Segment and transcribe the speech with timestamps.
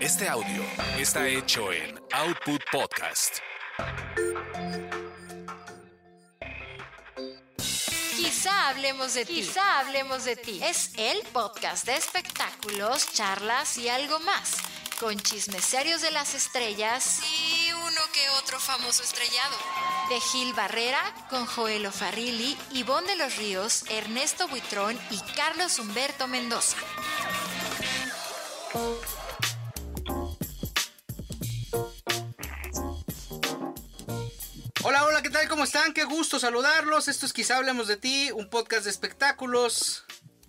[0.00, 0.64] Este audio
[0.98, 3.38] está hecho en Output Podcast.
[8.16, 9.34] Quizá hablemos de ti.
[9.34, 10.60] Quizá hablemos de ti.
[10.62, 14.56] Es el podcast de espectáculos, charlas y algo más.
[14.98, 19.56] Con chismes serios de las estrellas y uno que otro famoso estrellado.
[20.08, 26.26] De Gil Barrera, con Joel Farrilli, Ivonne de los Ríos, Ernesto Buitrón y Carlos Humberto
[26.28, 26.76] Mendoza.
[34.84, 35.48] Hola, hola, ¿qué tal?
[35.48, 35.94] ¿Cómo están?
[35.94, 37.06] Qué gusto saludarlos.
[37.06, 40.04] Esto es Quizá Hablemos de Ti, un podcast de espectáculos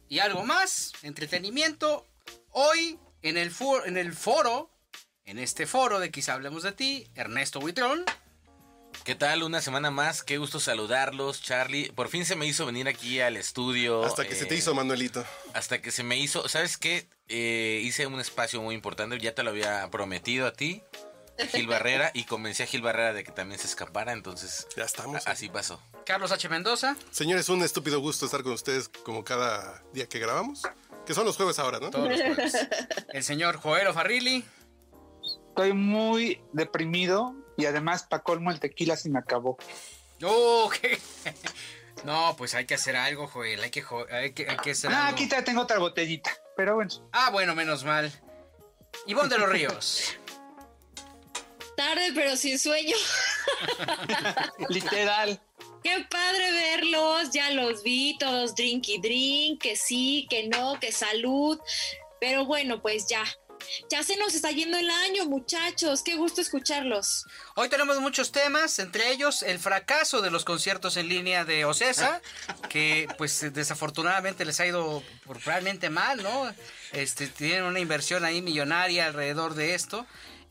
[0.09, 2.07] y algo más, entretenimiento.
[2.49, 4.71] Hoy en el, foro, en el foro,
[5.25, 8.03] en este foro de Quizá Hablemos de Ti, Ernesto Buitrón.
[9.03, 9.43] ¿Qué tal?
[9.43, 11.91] Una semana más, qué gusto saludarlos, Charlie.
[11.91, 14.03] Por fin se me hizo venir aquí al estudio.
[14.05, 15.25] Hasta que se te eh, hizo, Manuelito.
[15.53, 17.09] Hasta que se me hizo, ¿sabes qué?
[17.35, 20.83] Eh, hice un espacio muy importante, ya te lo había prometido a ti,
[21.51, 24.67] Gil Barrera, y convencí a Gil Barrera de que también se escapara, entonces...
[24.77, 25.25] Ya estamos.
[25.25, 25.81] a- Así pasó.
[26.05, 26.47] Carlos H.
[26.49, 26.95] Mendoza.
[27.09, 30.61] Señores, un estúpido gusto estar con ustedes como cada día que grabamos.
[31.07, 31.89] Que son los jueves ahora, ¿no?
[31.89, 32.53] Todos los jueves.
[33.09, 34.45] El señor Joel Farrilli.
[35.49, 39.57] Estoy muy deprimido y además pa' colmo el tequila se me acabó.
[40.23, 40.99] Oh, qué-
[42.03, 43.61] No, pues hay que hacer algo, Joel.
[43.63, 45.15] Hay que, hay que, hay que hacer Ah, algo.
[45.15, 46.31] aquí te tengo otra botellita.
[46.55, 48.11] Pero bueno, Ah, bueno, menos mal.
[49.07, 50.15] Ivonne de los Ríos.
[51.75, 52.95] Tarde pero sin sueño.
[54.69, 55.41] literal.
[55.83, 60.91] Qué padre verlos, ya los vi, todos drink y drink, que sí, que no, que
[60.91, 61.59] salud.
[62.21, 63.23] Pero bueno, pues ya.
[63.89, 66.01] Ya se nos está yendo el año, muchachos.
[66.01, 67.25] Qué gusto escucharlos.
[67.55, 72.21] Hoy tenemos muchos temas, entre ellos el fracaso de los conciertos en línea de Ocesa,
[72.69, 75.03] que pues desafortunadamente les ha ido
[75.45, 76.53] realmente mal, ¿no?
[76.91, 80.05] Este, tienen una inversión ahí millonaria alrededor de esto.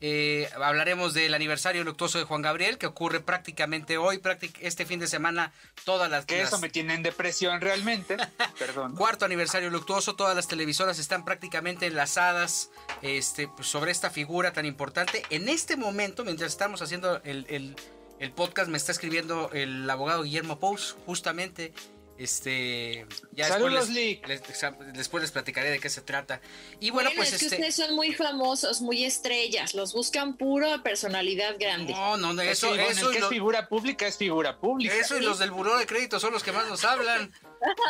[0.05, 4.99] Eh, hablaremos del aniversario luctuoso de Juan Gabriel, que ocurre prácticamente hoy, práctic- este fin
[4.99, 5.53] de semana,
[5.85, 6.25] todas las...
[6.25, 8.17] Que eso me tiene en depresión realmente.
[8.59, 8.95] Perdón.
[8.97, 12.69] Cuarto aniversario luctuoso, todas las televisoras están prácticamente enlazadas
[13.01, 15.23] este, pues, sobre esta figura tan importante.
[15.29, 17.75] En este momento, mientras estamos haciendo el, el-
[18.19, 21.73] el podcast, me está escribiendo el abogado Guillermo Pous, justamente.
[22.15, 26.41] Este, ya Saludos, después les, les- después les platicaré de qué se trata.
[26.79, 27.55] Y bueno, Bueno, pues es que este.
[27.57, 29.73] ustedes son muy famosos, muy estrellas.
[29.73, 31.91] Los buscan puro personalidad grande.
[31.93, 34.93] No, no, no, Pues eso, bueno, eso, lo- es figura pública es figura pública.
[34.95, 37.33] eso y los del buró de crédito son los que más nos hablan.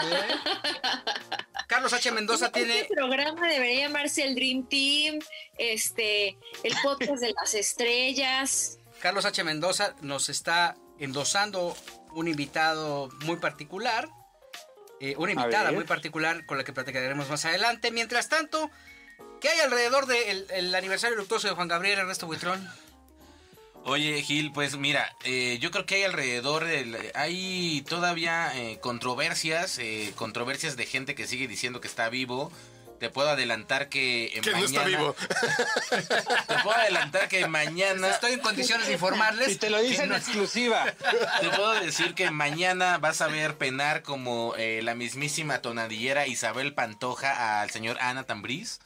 [0.03, 0.17] ¿Eh?
[1.67, 2.11] Carlos H.
[2.11, 5.19] Mendoza tiene Este programa debería llamarse el Dream Team,
[5.57, 8.77] este, el podcast de las estrellas.
[9.01, 9.43] Carlos H.
[9.43, 11.75] Mendoza nos está endosando
[12.15, 14.07] un invitado muy particular.
[14.99, 17.91] eh, una invitada muy particular con la que platicaremos más adelante.
[17.91, 18.71] Mientras tanto,
[19.41, 22.65] ¿qué hay alrededor del el aniversario luctuoso de Juan Gabriel Ernesto Buitrón?
[23.85, 29.77] Oye, Gil, pues mira, eh, yo creo que hay alrededor, del- hay todavía eh, controversias,
[29.77, 32.49] eh, controversias de gente que sigue diciendo que está vivo.
[33.03, 35.13] Te puedo adelantar que eh, Que no está mañana- vivo.
[36.47, 39.49] Te puedo adelantar que mañana Estoy en condiciones de informarles.
[39.49, 40.85] Y te lo dicen en exclusiva.
[41.41, 46.73] Te puedo decir que mañana vas a ver penar como eh, la mismísima tonadillera Isabel
[46.73, 48.79] Pantoja al señor Ana Tambriz.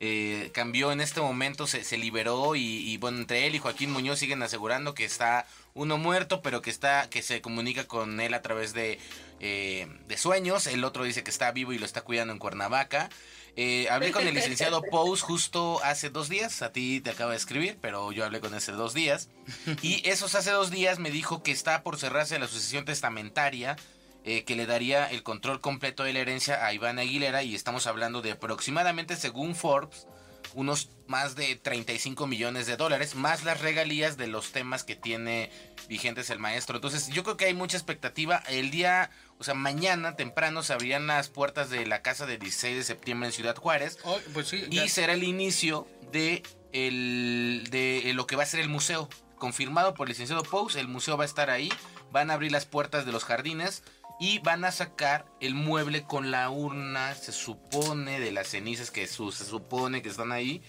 [0.00, 3.90] Eh, cambió en este momento, se, se liberó y, y, bueno, entre él y Joaquín
[3.90, 8.34] Muñoz siguen asegurando que está uno muerto, pero que está, que se comunica con él
[8.34, 8.98] a través de,
[9.40, 10.66] eh, de sueños.
[10.66, 13.10] El otro dice que está vivo y lo está cuidando en Cuernavaca.
[13.56, 16.62] Eh, hablé con el licenciado Pous justo hace dos días.
[16.62, 19.28] A ti te acaba de escribir, pero yo hablé con ese dos días.
[19.82, 23.76] Y esos hace dos días me dijo que está por cerrarse la sucesión testamentaria.
[24.24, 27.42] Eh, que le daría el control completo de la herencia a Iván Aguilera.
[27.42, 30.06] Y estamos hablando de aproximadamente, según Forbes,
[30.54, 35.50] unos más de 35 millones de dólares, más las regalías de los temas que tiene
[35.88, 36.76] vigentes el maestro.
[36.76, 38.42] Entonces, yo creo que hay mucha expectativa.
[38.48, 42.76] El día, o sea, mañana temprano se abrirán las puertas de la casa del 16
[42.76, 43.98] de septiembre en Ciudad Juárez.
[44.04, 46.42] Oh, pues sí, Y será el inicio de,
[46.72, 49.08] el, de lo que va a ser el museo.
[49.36, 51.72] Confirmado por el licenciado Pous, el museo va a estar ahí.
[52.12, 53.82] Van a abrir las puertas de los jardines
[54.20, 59.08] y van a sacar el mueble con la urna, se supone, de las cenizas que
[59.08, 60.62] su- se supone que están ahí,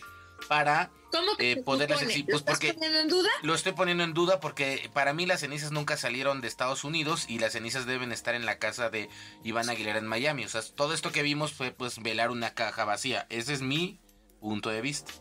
[0.48, 2.02] para ¿Cómo que eh, se poderlas.
[2.02, 3.30] ¿Lo Pues estás porque poniendo en duda?
[3.44, 7.26] lo estoy poniendo en duda porque para mí las cenizas nunca salieron de Estados Unidos
[7.28, 9.08] y las cenizas deben estar en la casa de
[9.44, 10.46] Iván Aguilera en Miami.
[10.46, 13.28] O sea, todo esto que vimos fue pues velar una caja vacía.
[13.30, 14.00] Ese es mi
[14.40, 15.12] punto de vista.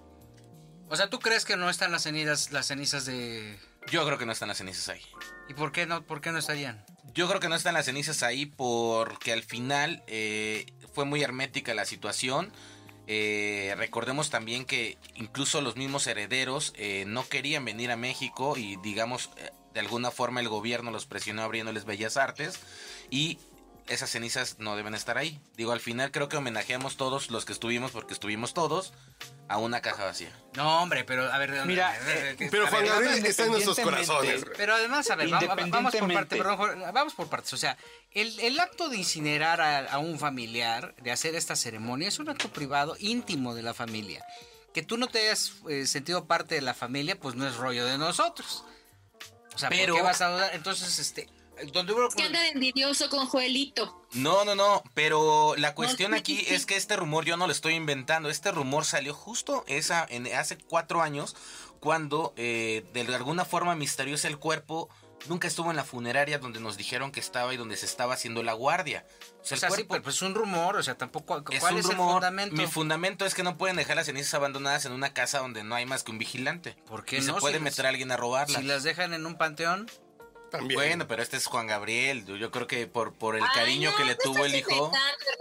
[0.88, 3.59] O sea, ¿tú crees que no están las cenizas, las cenizas de...
[3.91, 5.03] Yo creo que no están las cenizas ahí.
[5.49, 6.85] ¿Y por qué no, por qué no estarían?
[7.21, 10.65] Yo creo que no están las cenizas ahí porque al final eh,
[10.95, 12.51] fue muy hermética la situación.
[13.09, 18.77] Eh, recordemos también que incluso los mismos herederos eh, no querían venir a México y
[18.77, 19.29] digamos
[19.75, 22.59] de alguna forma el gobierno los presionó abriéndoles Bellas Artes
[23.11, 23.37] y
[23.91, 25.41] esas cenizas no deben estar ahí.
[25.57, 28.93] Digo, al final creo que homenajeamos todos los que estuvimos, porque estuvimos todos,
[29.49, 30.33] a una caja vacía.
[30.55, 31.67] No, hombre, pero a ver.
[31.67, 34.45] Mira, a ver, que- Pero Juan Gabriel está en nuestros corazones.
[34.57, 37.53] Pero además, a ver, va- va- vamos por parte, perdón, vamos por partes.
[37.53, 37.77] O sea,
[38.13, 42.29] el, el acto de incinerar a, a un familiar, de hacer esta ceremonia, es un
[42.29, 44.25] acto privado, íntimo de la familia.
[44.73, 47.85] Que tú no te hayas eh, sentido parte de la familia, pues no es rollo
[47.87, 48.65] de nosotros.
[49.53, 50.55] O sea, Pero- ¿por qué vas a dudar?
[50.55, 51.29] Entonces, este,
[51.73, 52.09] donde hubo...
[52.11, 54.05] Que anda de envidioso con Joelito.
[54.12, 57.53] No, no, no, pero la cuestión aquí sí, es que este rumor yo no lo
[57.53, 58.29] estoy inventando.
[58.31, 61.37] Este rumor salió justo esa, en, hace cuatro años,
[61.81, 64.89] cuando eh, de alguna forma misteriosa el cuerpo
[65.29, 68.43] nunca estuvo en la funeraria donde nos dijeron que estaba y donde se estaba haciendo
[68.43, 69.05] la guardia.
[69.43, 71.45] O sea, O sea, el sí, pero pues es un rumor, o sea, tampoco...
[71.51, 72.12] es ¿Cuál un es, el rumor.
[72.15, 72.57] fundamento?
[72.57, 75.75] Mi fundamento es que no pueden dejar las cenizas abandonadas en una casa donde no
[75.75, 76.75] hay más que un vigilante.
[76.87, 77.37] ¿Por qué Y se no?
[77.39, 78.59] puede Si- meter a alguien a robarla.
[78.61, 79.91] Si las dejan en un panteón...
[80.50, 80.75] También.
[80.79, 82.25] Bueno, pero este es Juan Gabriel.
[82.26, 84.91] Yo, creo que por, por el Ay, cariño no, que le tuvo el hijo,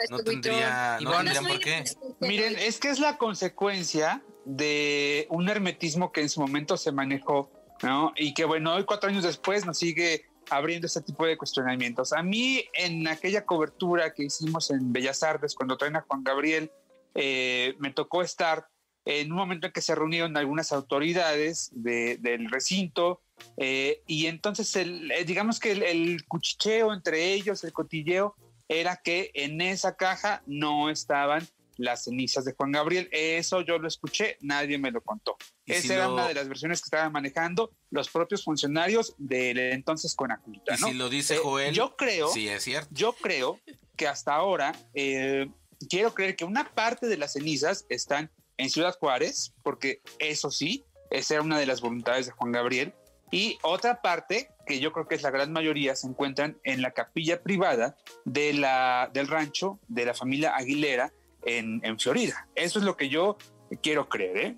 [0.09, 1.83] no tendría, no tendrían por qué.
[2.19, 7.51] Miren, es que es la consecuencia de un hermetismo que en su momento se manejó,
[7.83, 8.13] ¿no?
[8.15, 12.13] Y que bueno, hoy cuatro años después nos sigue abriendo este tipo de cuestionamientos.
[12.13, 16.71] A mí, en aquella cobertura que hicimos en Bellas Artes, cuando traen a Juan Gabriel,
[17.13, 18.67] eh, me tocó estar
[19.05, 23.21] en un momento en que se reunieron algunas autoridades de- del recinto,
[23.57, 28.35] eh, y entonces, el, eh, digamos que el, el cuchicheo entre ellos, el cotilleo,
[28.67, 31.47] era que en esa caja no estaban
[31.77, 33.07] las cenizas de Juan Gabriel.
[33.11, 35.37] Eso yo lo escuché, nadie me lo contó.
[35.65, 39.57] Esa si era lo- una de las versiones que estaban manejando los propios funcionarios del
[39.57, 40.75] entonces Conaculta.
[40.75, 40.87] Y ¿no?
[40.89, 42.89] si lo dice Eh, Joel, yo creo, sí es cierto.
[42.91, 43.59] yo creo
[43.95, 45.49] que hasta ahora eh,
[45.89, 50.83] quiero creer que una parte de las cenizas están en Ciudad Juárez, porque eso sí,
[51.11, 52.93] esa era una de las voluntades de Juan Gabriel,
[53.31, 56.91] y otra parte, que yo creo que es la gran mayoría, se encuentran en la
[56.91, 57.95] capilla privada
[58.25, 61.11] de la, del rancho de la familia Aguilera
[61.43, 62.47] en, en Florida.
[62.55, 63.37] Eso es lo que yo
[63.81, 64.55] quiero creer, ¿eh?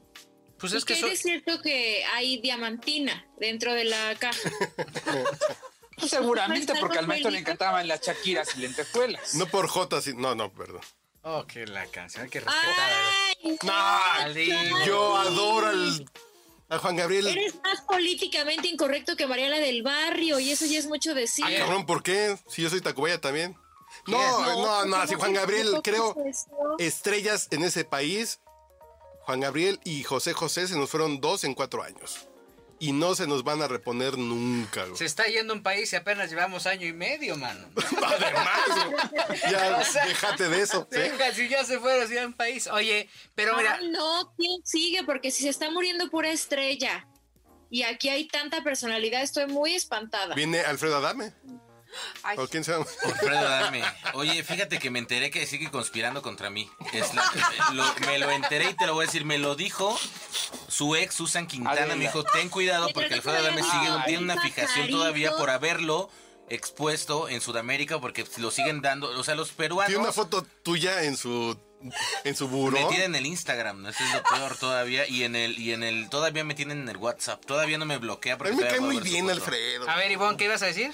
[0.57, 4.49] Pues ¿Y es que eso- es cierto que hay diamantina dentro de la caja?
[5.97, 9.35] Pues seguramente porque al maestro le encantaban las chaquiras y lentejuelas.
[9.35, 10.81] No por J, sí- no, no, perdón.
[11.21, 12.91] Oh, que la canción, hay que respetar.
[13.43, 13.57] ¡Ay!
[13.61, 16.09] No, yo adoro al,
[16.71, 17.27] a Juan Gabriel.
[17.27, 21.45] Eres más políticamente incorrecto que Mariela del Barrio y eso ya es mucho decir.
[21.45, 22.37] Ah, cabrón, ¿por qué?
[22.47, 23.57] Si yo soy Tacubaya también.
[24.07, 26.15] No, no, no, ¿cómo si Juan Gabriel, creo,
[26.79, 28.39] estrellas en ese país,
[29.23, 32.29] Juan Gabriel y José José se nos fueron dos en cuatro años.
[32.81, 34.83] Y no se nos van a reponer nunca.
[34.85, 34.97] güey.
[34.97, 37.69] Se está yendo un país y apenas llevamos año y medio, mano.
[38.03, 40.87] Además, güey, ya O sea, déjate de eso.
[41.35, 42.65] si ya se fueron, si ya un país.
[42.67, 45.03] Oye, pero mira, Ay, no, ¿quién sigue?
[45.03, 47.07] Porque si se está muriendo pura estrella
[47.69, 50.33] y aquí hay tanta personalidad, estoy muy espantada.
[50.33, 51.33] Viene Alfredo Adame.
[52.23, 52.85] Ay, ¿O quién se llama?
[53.03, 53.83] Alfredo Adame.
[54.13, 56.69] Oye, fíjate que me enteré que sigue conspirando contra mí.
[56.93, 57.23] Es la-
[57.73, 59.25] lo- me lo enteré y te lo voy a decir.
[59.25, 59.97] Me lo dijo
[60.67, 61.71] su ex Susan Quintana.
[61.81, 61.95] Adela.
[61.95, 66.09] Me dijo, ten cuidado porque Alfredo Adame sigue, a- tiene una fijación todavía por haberlo
[66.49, 69.09] expuesto en Sudamérica porque lo siguen dando.
[69.19, 69.87] O sea, los peruanos...
[69.87, 71.57] Tiene una foto tuya en su
[72.25, 72.77] en su buró.
[72.77, 73.89] Me tienen en el Instagram, ¿no?
[73.89, 75.07] Eso es lo peor todavía.
[75.07, 77.43] Y en el, y en el, todavía me tienen en el WhatsApp.
[77.45, 79.27] Todavía no me bloquea A porque mí me cae muy bien.
[79.29, 79.89] Alfredo.
[79.89, 80.93] a ver, Ivonne, ¿qué ibas a decir?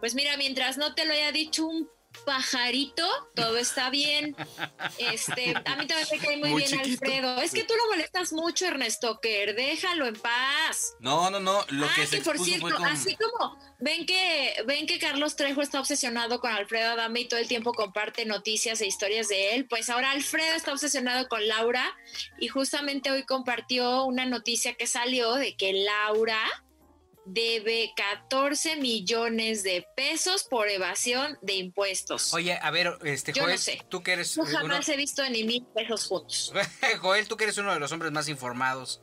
[0.00, 1.88] Pues mira, mientras no te lo haya dicho un
[2.24, 4.36] pajarito, todo está bien.
[4.98, 7.04] Este, a mí también me cae muy, Muy bien chiquito.
[7.04, 7.40] Alfredo.
[7.40, 10.94] Es que tú lo molestas mucho, Ernesto Kerr, déjalo en paz.
[11.00, 11.64] No, no, no.
[11.68, 12.84] Lo que ah, se que por cierto, con...
[12.84, 17.40] así como ven que ven que Carlos Trejo está obsesionado con Alfredo Adame y todo
[17.40, 21.96] el tiempo comparte noticias e historias de él, pues ahora Alfredo está obsesionado con Laura
[22.38, 26.40] y justamente hoy compartió una noticia que salió de que Laura
[27.26, 32.32] debe 14 millones de pesos por evasión de impuestos.
[32.34, 33.82] Oye, a ver, este, Yo no Joel, sé.
[33.88, 34.58] tú que eres Yo eh, uno...
[34.58, 36.52] jamás he visto ni mil pesos juntos.
[37.00, 39.00] Joel, tú que eres uno de los hombres más informados.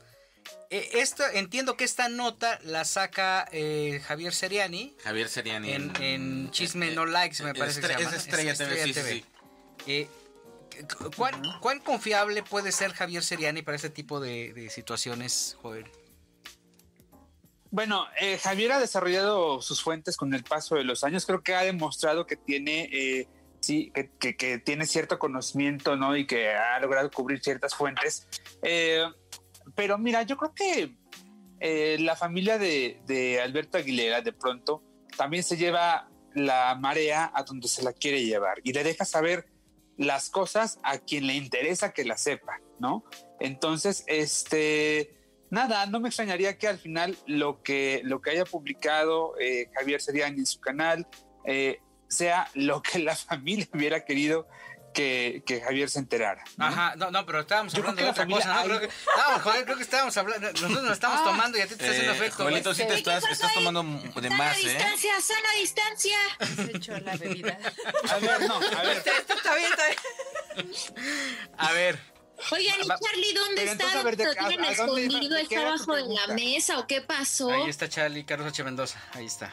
[0.70, 5.72] Eh, esto, entiendo que esta nota la saca eh, Javier Seriani Javier Seriani.
[5.72, 8.10] en, en Chisme No Likes, me parece que se llama.
[8.10, 9.24] es Estrella TV, sí, sí, sí.
[9.86, 10.08] Eh,
[11.16, 15.86] ¿cuán, cuán confiable puede ser Javier Seriani para este tipo de, de situaciones, Joel?
[17.70, 21.26] Bueno, eh, Javier ha desarrollado sus fuentes con el paso de los años.
[21.26, 23.28] Creo que ha demostrado que tiene, eh,
[23.60, 26.16] sí, que, tiene cierto conocimiento, ¿no?
[26.16, 28.26] Y que ha logrado cubrir ciertas fuentes.
[28.62, 29.04] Eh,
[29.74, 30.96] pero mira, yo creo que
[31.98, 34.82] la familia de, de Alberto Aguilera, de pronto,
[35.16, 39.48] también se lleva la marea a donde se la quiere llevar y le deja saber
[39.96, 43.04] las cosas a quien le interesa que las sepa, ¿no?
[43.40, 45.17] Entonces, este,
[45.50, 50.00] nada, no me extrañaría que al final lo que, lo que haya publicado eh, Javier
[50.00, 51.06] Seriani en su canal
[51.44, 54.48] eh, sea lo que la familia hubiera querido
[54.94, 56.42] que, que Javier se enterara.
[56.56, 56.66] ¿no?
[56.66, 58.64] Ajá, no, no, pero estábamos Yo hablando de otra la cosa, ¿no?
[58.64, 61.74] Creo que, estábamos, joder, creo que estábamos hablando, nosotros nos estamos tomando y a ti
[61.76, 62.42] te está haciendo Eh, efecto.
[62.42, 64.68] Joelito, sí te ¿Qué estás, estás tomando de Sana más, ¿eh?
[64.68, 66.18] distancia, sana distancia.
[66.56, 67.58] Se echó la bebida.
[68.10, 68.96] A ver, no, a ver.
[68.96, 70.72] Esto está bien, está bien.
[71.58, 71.98] A ver,
[72.52, 73.84] Oigan, ¿y Charlie dónde Pero está?
[73.84, 75.36] entonces, a ver, ¿de- ¿Lo tienen escondido?
[75.36, 77.50] ¿Está abajo de la mesa o qué pasó?
[77.50, 78.62] ahí está Charlie, Carlos H.
[78.64, 79.52] Mendoza, ahí está.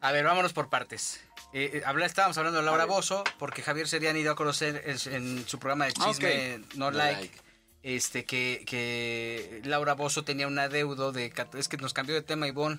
[0.00, 1.20] A ver, vámonos por partes.
[1.52, 5.14] Eh, eh, habla- estábamos hablando de Laura Bozo, porque Javier Seriani dio a conocer en,
[5.14, 7.40] en su programa de Ah, chisme No, No like, Like.
[7.82, 11.32] este que, que Laura Bozo tenía un adeudo de...
[11.54, 12.78] Es que nos cambió de tema Ivonne.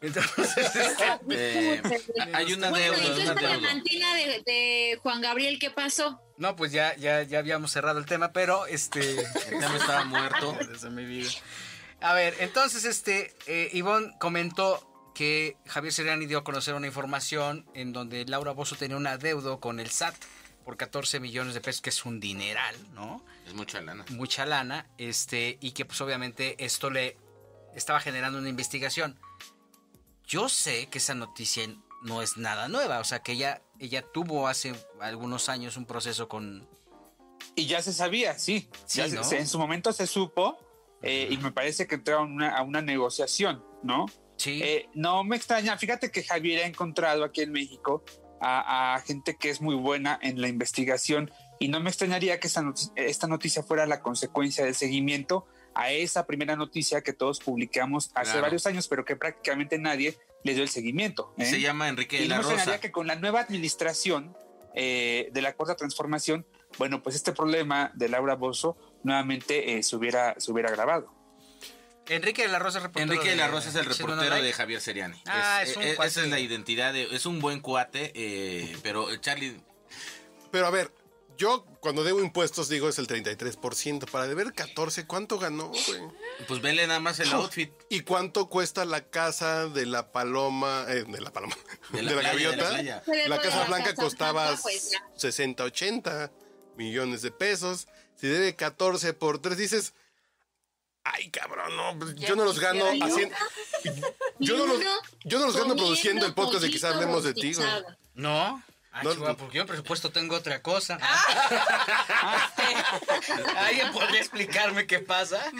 [0.00, 0.54] Entonces,
[1.30, 1.82] Eh,
[2.32, 6.20] hay una bueno, deuda, entonces una la mantina de, de Juan Gabriel, ¿qué pasó?
[6.36, 9.00] no, pues ya, ya, ya habíamos cerrado el tema, pero este...
[9.50, 10.56] El tema estaba muerto.
[10.72, 11.30] Es mi vida.
[12.00, 17.64] A ver, entonces este eh, Ivonne comentó que Javier Seriani dio a conocer una información
[17.74, 20.14] en donde Laura Bozo tenía un adeudo con el SAT
[20.62, 23.24] por 14 millones de pesos, que es un dineral, ¿no?
[23.46, 24.04] Es mucha lana.
[24.10, 27.16] Mucha lana, este, y que pues obviamente esto le
[27.74, 29.18] estaba generando una investigación.
[30.26, 31.66] Yo sé que esa noticia
[32.02, 36.28] no es nada nueva, o sea que ella, ella tuvo hace algunos años un proceso
[36.28, 36.68] con...
[37.54, 38.68] Y ya se sabía, sí.
[38.86, 39.24] Sí, Ya se- ¿no?
[39.24, 40.58] se- en su momento se supo
[41.02, 44.06] eh, y me parece que entraron una- a una negociación, ¿no?
[44.36, 48.04] Sí, Eh, no me extraña, fíjate que Javier ha encontrado aquí en México
[48.40, 52.46] a, a gente que es muy buena en la investigación y no me extrañaría que
[52.48, 55.46] esta noticia, esta noticia fuera la consecuencia del seguimiento
[55.78, 58.42] a esa primera noticia que todos publicamos hace Claro.
[58.42, 61.34] varios años, pero que prácticamente nadie le dio el seguimiento.
[61.36, 61.44] ¿eh?
[61.44, 62.80] Se llama Enrique de Y no la Rosa.
[62.80, 64.34] que con la nueva administración
[64.74, 66.46] eh, de la cuarta transformación,
[66.78, 71.12] bueno, pues este problema de Laura Bozo nuevamente eh, se, hubiera, se hubiera agravado.
[72.08, 74.46] Enrique de la Rosa es reportero Enrique de la Rosa es el reportero Like.
[74.46, 75.20] de Javier Seriani.
[75.26, 76.08] Ah, es un eh, cuate.
[76.08, 79.56] Esa es la identidad, de- es un buen cuate, eh, pero eh, Charlie,
[80.52, 80.92] Pero a ver,
[81.36, 84.10] yo cuando debo impuestos digo es el 33%.
[84.10, 86.02] Para deber 14, ¿cuánto ganó, güey?
[86.48, 87.70] pues vele nada más el outfit.
[87.88, 91.56] ¿Y cuánto cuesta la casa de la paloma, eh, de la paloma,
[91.92, 92.70] de la, playa, gaviota?
[92.70, 93.40] de la playa.
[93.42, 95.04] Casa Blanca costaba Blanca, pues, ya.
[95.16, 96.32] 60, 80
[96.76, 97.88] millones de pesos.
[98.16, 99.94] Si debe 14 por 3, dices,
[101.04, 103.34] ay, cabrón, no, pues, yo no los gano haciendo...
[104.38, 104.80] Yo no los,
[105.24, 107.68] yo no los gano produciendo el podcast de quizás hablemos de ti, güey.
[108.14, 108.62] No.
[108.98, 110.98] Ah, No, chihuahua, porque yo en presupuesto tengo otra cosa.
[113.56, 115.50] ¿Alguien podría explicarme qué pasa?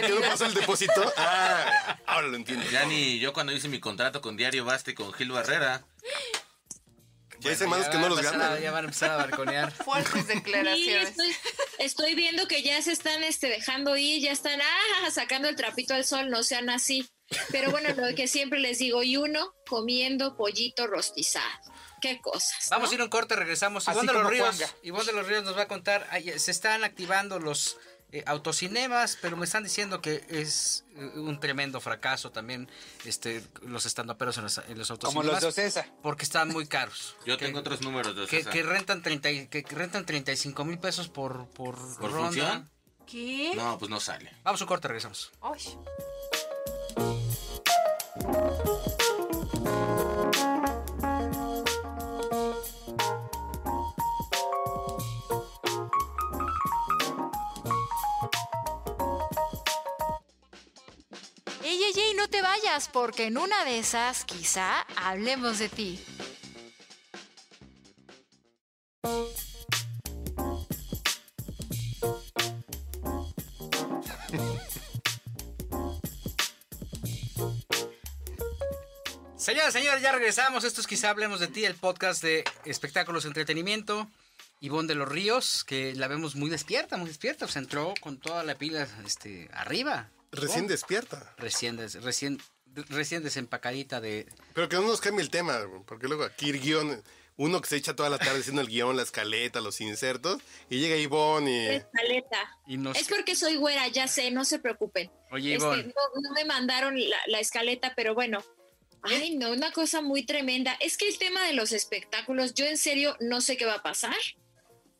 [0.00, 1.12] ¿Qué no pasó el depósito?
[1.16, 2.68] Ah, ahora lo entiendo.
[2.70, 5.84] Ya ni yo cuando hice mi contrato con Diario Basta y con Gil Barrera,
[7.40, 8.62] Ya hay semanas que no los van a empezar a- ganan.
[8.62, 9.72] Ya van a empezar a balconear.
[9.84, 11.08] Fuertes Sí, declaraciones.
[11.08, 11.34] estoy,
[11.78, 15.94] estoy viendo que ya se están este, dejando ir, ya están ah, sacando el trapito
[15.94, 17.08] al sol, no sean así.
[17.50, 21.71] Pero bueno, lo que siempre les digo, y uno comiendo pollito rostizado.
[22.02, 22.68] Qué cosas.
[22.70, 23.88] Vamos a ir a un corte, regresamos.
[23.88, 24.56] Así Ivonne de los como Ríos.
[24.56, 24.74] Juanga.
[24.82, 26.06] Ivonne de los Ríos nos va a contar.
[26.36, 27.78] se están activando los
[28.10, 32.68] eh, autocinemas, pero me están diciendo que es eh, un tremendo fracaso también
[33.06, 35.32] este, los estandoperos en los, en los Como autocinemas.
[35.32, 35.86] los de Ocesa.
[36.02, 37.16] Porque están muy caros.
[37.24, 38.52] yo Que- tengo otros números de que, César.
[38.52, 42.26] que rentan 30 y- que rentan 35 mil pesos por, por, ¿Por ronda.
[42.26, 42.70] función?
[43.06, 43.52] ¿Qué?
[43.54, 44.30] No, pues no sale.
[44.42, 45.30] Vamos a un corte, regresamos.
[45.40, 45.78] Ay.
[62.22, 66.00] No te vayas, porque en una de esas quizá hablemos de ti.
[79.36, 80.62] Señoras, señores, ya regresamos.
[80.62, 84.08] Esto es quizá hablemos de ti, el podcast de espectáculos, entretenimiento.
[84.60, 87.48] Ivonne de los Ríos, que la vemos muy despierta, muy despierta.
[87.48, 90.08] Se entró con toda la pila este, arriba.
[90.32, 91.34] Recién Oh, despierta.
[91.38, 92.38] recién, des- recién,
[92.88, 94.26] recién desempacadita de...
[94.54, 97.02] Pero que no nos cambie el tema, porque luego aquí el guion,
[97.36, 100.78] uno que se echa toda la tarde haciendo el guion, la escaleta, los insertos, y
[100.80, 101.68] llega Ivonne y...
[101.76, 102.58] Escaleta.
[102.66, 102.96] Y nos...
[102.96, 105.10] Es porque soy güera, ya sé, no se preocupen.
[105.30, 108.42] Oye, Este, Ivonne, no, no me mandaron la, la escaleta, pero bueno.
[109.02, 110.74] Ay, no, una cosa muy tremenda.
[110.80, 113.82] Es que el tema de los espectáculos, yo en serio no sé qué va a
[113.82, 114.14] pasar.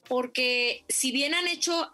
[0.09, 1.93] Porque si bien han hecho,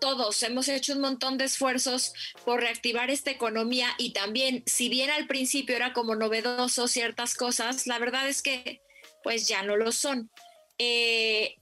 [0.00, 2.12] todos hemos hecho un montón de esfuerzos
[2.44, 7.86] por reactivar esta economía y también, si bien al principio era como novedoso ciertas cosas,
[7.86, 8.80] la verdad es que
[9.22, 10.30] pues ya no lo son.
[10.78, 11.56] Eh,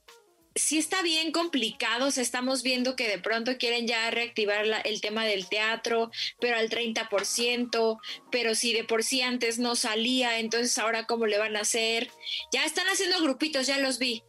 [0.55, 5.49] sí está bien complicado, estamos viendo que de pronto quieren ya reactivar el tema del
[5.49, 7.99] teatro, pero al 30%,
[8.31, 12.11] pero si de por sí antes no salía, entonces ahora cómo le van a hacer.
[12.53, 14.23] Ya están haciendo grupitos, ya los vi.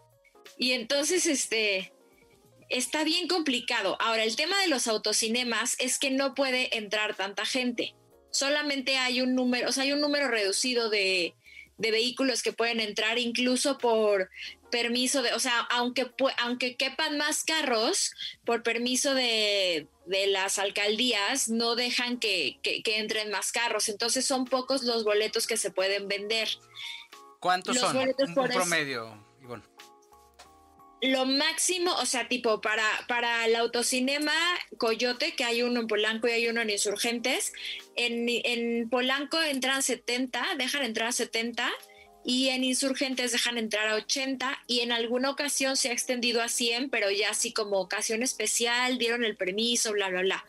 [0.57, 1.93] Y entonces, este,
[2.69, 3.97] está bien complicado.
[3.99, 7.95] Ahora, el tema de los autocinemas es que no puede entrar tanta gente.
[8.31, 11.33] Solamente hay un número, o sea, hay un número reducido de,
[11.77, 14.29] de vehículos que pueden entrar, incluso por
[14.69, 18.13] permiso de, o sea, aunque, aunque quepan más carros,
[18.45, 23.89] por permiso de, de las alcaldías, no dejan que, que- que entren más carros.
[23.89, 26.49] Entonces son pocos los boletos que se pueden vender.
[27.39, 27.95] ¿Cuántos Los son?
[27.97, 29.25] boletos Un, por un promedio.
[31.01, 34.33] Lo máximo, o sea, tipo para, para el autocinema
[34.77, 37.53] Coyote, que hay uno en Polanco y hay uno en Insurgentes,
[37.95, 41.71] en, en Polanco entran 70, dejan entrar 70
[42.25, 46.49] y en Insurgentes dejan entrar a 80 y en alguna ocasión se ha extendido a
[46.49, 50.45] 100, pero ya así como ocasión especial, dieron el permiso, bla, bla, bla.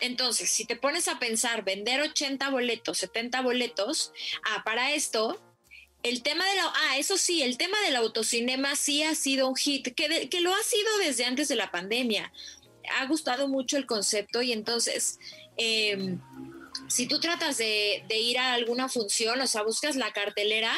[0.00, 4.12] Entonces, si te pones a pensar vender 80 boletos, 70 boletos,
[4.44, 5.40] ah, para esto,
[6.08, 6.72] el tema de la...
[6.74, 10.40] Ah, eso sí, el tema del autocinema sí ha sido un hit, que, de- que
[10.40, 12.32] lo ha sido desde antes de la pandemia.
[12.98, 15.18] Ha gustado mucho el concepto y entonces,
[15.56, 16.16] eh,
[16.88, 20.72] si tú tratas de, de ir a alguna función, o sea, buscas la cartelera,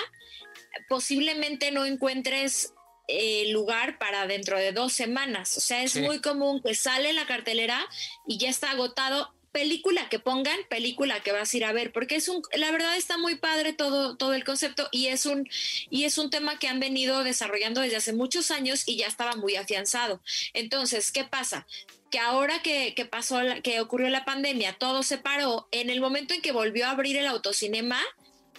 [0.88, 2.73] posiblemente no encuentres
[3.08, 5.56] eh, lugar para dentro de dos semanas.
[5.56, 6.00] O sea, es Sí.
[6.00, 7.87] muy común que sale la cartelera
[8.26, 9.32] y ya está agotado.
[9.59, 12.97] Película que pongan, película que vas a ir a ver, porque es un, la verdad
[12.97, 15.49] está muy padre todo, todo el concepto y es un,
[15.91, 19.35] y es un tema que han venido desarrollando desde hace muchos años y ya estaba
[19.35, 20.23] muy afianzado.
[20.55, 21.67] Entonces, ¿qué pasa?
[22.09, 25.67] Que ahora que, que pasó, que ocurrió la pandemia, todo se paró.
[25.73, 28.00] En el momento en que volvió a abrir el autocinema,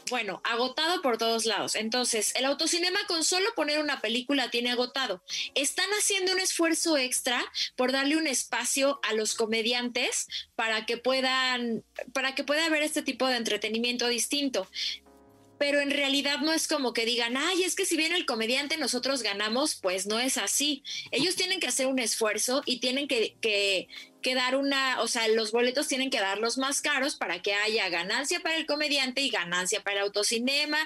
[0.10, 1.75] bueno, agotado por todos lados.
[1.75, 5.24] Entonces, el autocinema con solo poner una película tiene agotado.
[5.56, 7.44] Están haciendo un esfuerzo extra
[7.75, 13.02] por darle un espacio a los comediantes para que puedan, para que pueda haber este
[13.02, 14.67] tipo de entretenimiento distinto.
[15.58, 18.78] Pero en realidad no es como que digan, ay, es que si viene el comediante
[18.78, 20.84] nosotros ganamos, pues no es así.
[21.12, 23.89] Ellos tienen que hacer un esfuerzo y tienen que, que,
[24.21, 27.89] que dar una, o sea, los boletos tienen que darlos más caros para que haya
[27.89, 30.77] ganancia para el comediante y ganancia para el autocinema,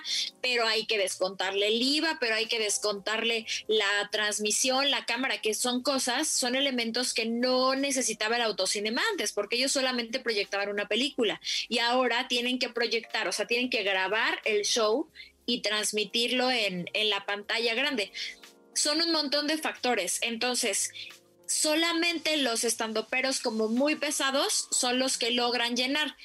[0.42, 5.54] pero hay que descontarle el IVA, pero hay que descontarle la transmisión, la cámara, que
[5.54, 10.88] son cosas, son elementos que no necesitaba el autocinema antes, porque ellos solamente proyectaban una
[10.88, 15.10] película y ahora tienen que proyectar, o sea, tienen que grabar el show
[15.46, 18.12] y transmitirlo en, en la pantalla grande.
[18.74, 20.20] Son un montón de factores.
[20.22, 20.92] Entonces,
[21.54, 26.16] solamente los estandoperos como muy pesados son los que logran llenar.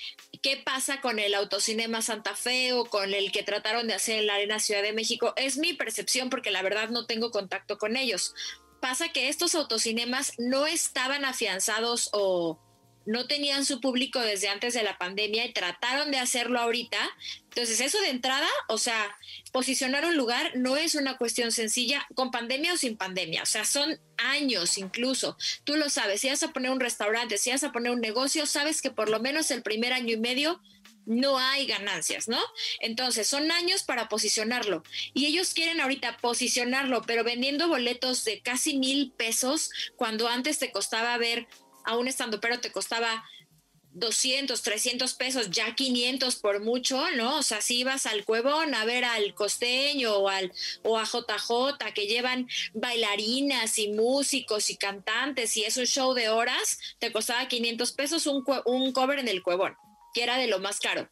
[0.42, 4.26] ¿Qué pasa con el autocinema Santa Fe o con el que trataron de hacer en
[4.26, 5.34] la Arena Ciudad de México?
[5.36, 8.34] Es mi percepción porque la verdad no tengo contacto con ellos.
[8.80, 12.58] Pasa que estos autocinemas no estaban afianzados o
[13.08, 16.98] no tenían su público desde antes de la pandemia y trataron de hacerlo ahorita.
[17.44, 19.16] Entonces, eso de entrada, o sea,
[19.50, 23.64] posicionar un lugar no es una cuestión sencilla, con pandemia o sin pandemia, o sea,
[23.64, 25.38] son años incluso.
[25.64, 28.44] Tú lo sabes, si vas a poner un restaurante, si vas a poner un negocio,
[28.44, 30.60] sabes que por lo menos el primer año y medio
[31.06, 32.38] no hay ganancias, ¿no?
[32.80, 34.82] Entonces, son años para posicionarlo.
[35.14, 40.70] Y ellos quieren ahorita posicionarlo, pero vendiendo boletos de casi mil pesos, cuando antes te
[40.70, 41.48] costaba ver
[41.88, 43.24] a un estando, pero te costaba
[43.92, 47.38] 200, 300 pesos, ya 500 por mucho, ¿no?
[47.38, 51.92] O sea, si ibas al Cuevón a ver al costeño o, al, o a JJ,
[51.94, 57.48] que llevan bailarinas y músicos y cantantes y es un show de horas, te costaba
[57.48, 59.74] 500 pesos un, cover en el Cuevón,
[60.12, 61.08] que era de lo más caro.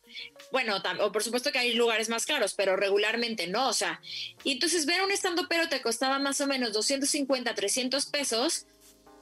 [0.53, 4.03] Bueno, o por supuesto que hay lugares más caros, pero regularmente no, o sea.
[4.45, 8.67] Y entonces ver un estando pero te costaba más o menos 250, 300 pesos,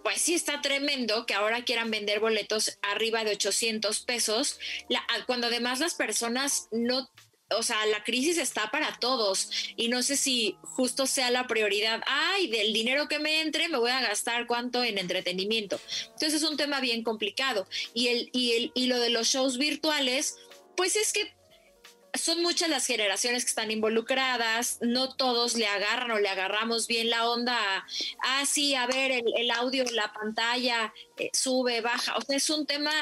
[0.05, 5.49] pues sí está tremendo que ahora quieran vender boletos arriba de 800 pesos, la- cuando
[5.49, 7.11] además las personas no,
[7.51, 12.03] o sea, la crisis está para todos y no sé si justo sea la prioridad,
[12.07, 15.81] ay, del dinero que me entre me voy a gastar cuánto en entretenimiento.
[16.05, 17.67] Entonces es un tema bien complicado.
[17.95, 20.37] Y, el, y, el, y lo de los shows virtuales,
[20.77, 21.33] pues es que
[22.15, 27.11] son muchas las generaciones que están involucradas, no todos le agarran o le agarramos bien
[27.11, 27.85] la onda
[28.23, 32.51] ah, sí, a ver, el, el audio, la pantalla, eh, sube, baja, o sea, es
[32.51, 32.93] un tema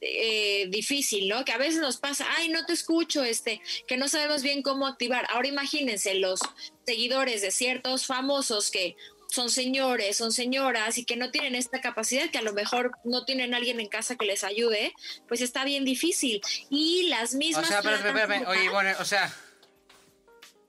[0.00, 1.44] eh, difícil, ¿no?
[1.44, 4.86] Que a veces nos pasa, ay, no te escucho, este, que no sabemos bien cómo
[4.86, 5.26] activar.
[5.30, 6.40] Ahora imagínense los
[6.84, 8.96] seguidores de ciertos famosos que
[9.32, 13.24] son señores, son señoras y que no tienen esta capacidad, que a lo mejor no
[13.24, 14.92] tienen alguien en casa que les ayude,
[15.26, 16.42] pues está bien difícil.
[16.68, 17.66] Y las O mismas...
[17.66, 19.34] sea, espérame, espérame, plataformas- Oye, bueno, o sea.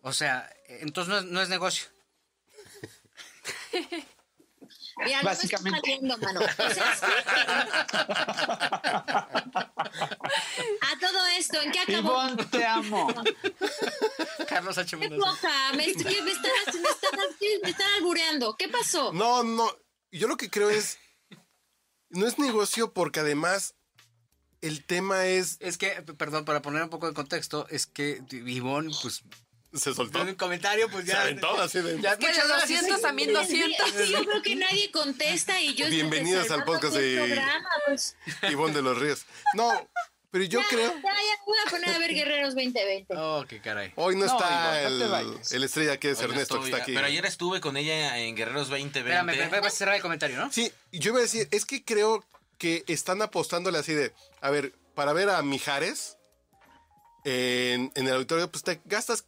[0.02, 1.86] O sea, entonces no es, no es negocio.
[4.97, 5.79] Mira, no me Básicamente.
[5.79, 6.39] saliendo, mano.
[6.41, 7.06] O sea, sí.
[10.82, 12.12] A todo esto, ¿en qué acabó?
[12.27, 13.08] Ivonne, te amo.
[14.47, 14.97] Carlos H.
[14.97, 15.73] ¿Qué floja?
[15.75, 16.51] Me, estoy- me están,
[16.82, 17.19] me, están,
[17.63, 18.56] me están albureando.
[18.58, 19.12] ¿Qué pasó?
[19.13, 19.69] No, no.
[20.12, 20.97] Yo lo que creo es.
[22.10, 23.75] No es negocio porque además
[24.62, 25.58] el tema es.
[25.60, 29.23] Es que, perdón, para poner un poco de contexto, es que Ivonne, pues,
[29.74, 30.22] Se soltó.
[30.22, 31.22] en un comentario, pues Se ya.
[31.22, 32.00] aventó así de.
[32.02, 32.82] ya, Que de muchas gracias.
[32.82, 33.92] 200 también Es 200.
[33.92, 38.16] que yo creo que nadie contesta y yo estoy Bienvenidos al podcast de- programa, pues.
[38.52, 39.26] Ivonne de los Ríos.
[39.56, 39.90] No,
[40.32, 40.94] pero yo Ya, creo.
[40.94, 43.16] Ya, ya, voy a poner a ver Guerreros 2020.
[43.18, 43.94] Oh, qué caray.
[43.96, 46.94] Hoy no, No, está no el, estrella que es Hoy Ernesto, estoy- que está aquí.
[46.94, 49.00] Pero ayer estuve con ella en Guerreros 2020.
[49.00, 50.52] Espérame, espérame, vas a cerrar el comentario, ¿no?
[50.52, 52.24] Sí, yo iba a decir, es que creo
[52.60, 56.18] que están apostándole así de, a ver, para ver a Mijares
[57.26, 59.26] en, en el auditorio, pues te gastas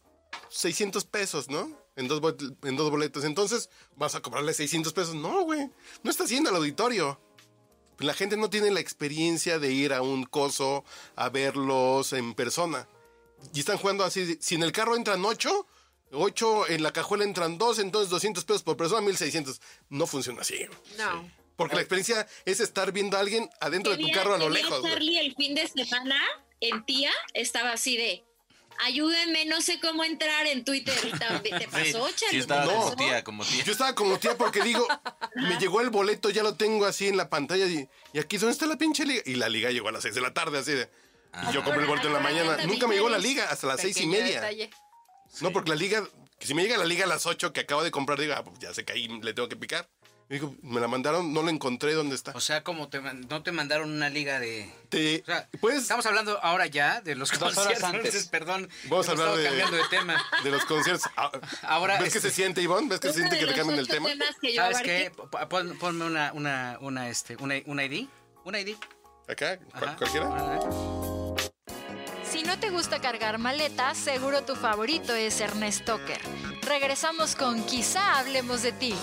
[0.48, 1.70] 600 pesos, ¿no?
[1.96, 2.20] En dos,
[2.62, 3.24] en dos boletos.
[3.24, 5.14] Entonces, ¿vas a cobrarle 600 pesos?
[5.14, 5.70] No, güey,
[6.02, 7.20] no estás yendo al auditorio.
[7.98, 10.84] La gente no tiene la experiencia de ir a un coso
[11.14, 12.86] a verlos en persona.
[13.54, 15.66] Y están jugando así, si en el carro entran 8,
[16.12, 19.60] 8 en la cajuela entran 2, entonces 200 pesos por persona, 1600.
[19.88, 20.66] No funciona así.
[20.98, 21.30] No.
[21.56, 24.82] Porque la experiencia es estar viendo a alguien adentro de tu carro a lo lejos.
[24.82, 26.20] Charlie el fin de semana
[26.60, 28.25] en tía estaba así de
[28.84, 30.94] ayúdenme, no sé cómo entrar en Twitter.
[31.42, 32.16] ¿Te Sí, pasó, Charlie?
[32.30, 32.72] sí estaba ¿Te No.
[32.74, 32.96] como pasó?
[32.96, 33.64] tía, como tía.
[33.64, 34.86] Yo estaba como tía porque digo,
[35.34, 38.52] me llegó el boleto, ya lo tengo así en la pantalla y, y aquí ¿dónde
[38.52, 39.22] está la pinche liga?
[39.26, 40.90] Y la liga llegó a las 6 de la tarde así de...
[41.50, 42.56] Y yo compré el boleto en la mañana.
[42.66, 44.40] Nunca me llegó la liga hasta las seis y media.
[44.40, 44.70] detalle.
[45.42, 46.02] No, porque la liga,
[46.38, 48.42] que si me llega la liga a las 8 que acabo de comprar, digo, ah,
[48.42, 49.86] pues ya se caí, le tengo que picar.
[50.28, 52.32] Digo, me la mandaron, no la encontré, ¿dónde está?
[52.34, 54.68] O sea, como te, no te mandaron una liga de...
[54.88, 58.26] Te, O sea, pues, estamos hablando ahora ya de los Dos horas conciertos, antes.
[58.26, 58.68] perdón.
[58.88, 60.24] Vamos a hablar de- cambiando de tema.
[60.42, 61.08] de los conciertos.
[61.16, 61.30] Ah,
[61.62, 62.88] Ahora, ¿Ves que este- se siente, Ivonne?
[62.88, 64.08] ¿Ves que se siente que le los cambien el tema?
[64.40, 65.12] que yo ¿Sabes abarqué.
[65.16, 65.46] qué?
[65.48, 68.08] Pon- ponme una, una, una, este, una, una ID.
[68.44, 68.74] Una ID.
[69.28, 69.58] ¿Acá?
[69.58, 69.96] ¿Cuál- Ajá.
[69.96, 70.28] ¿Cualquiera?
[72.28, 76.20] Si no te gusta cargar maletas, seguro tu favorito es Ernest Toker.
[76.62, 78.94] Regresamos con Quizá hablemos de ti.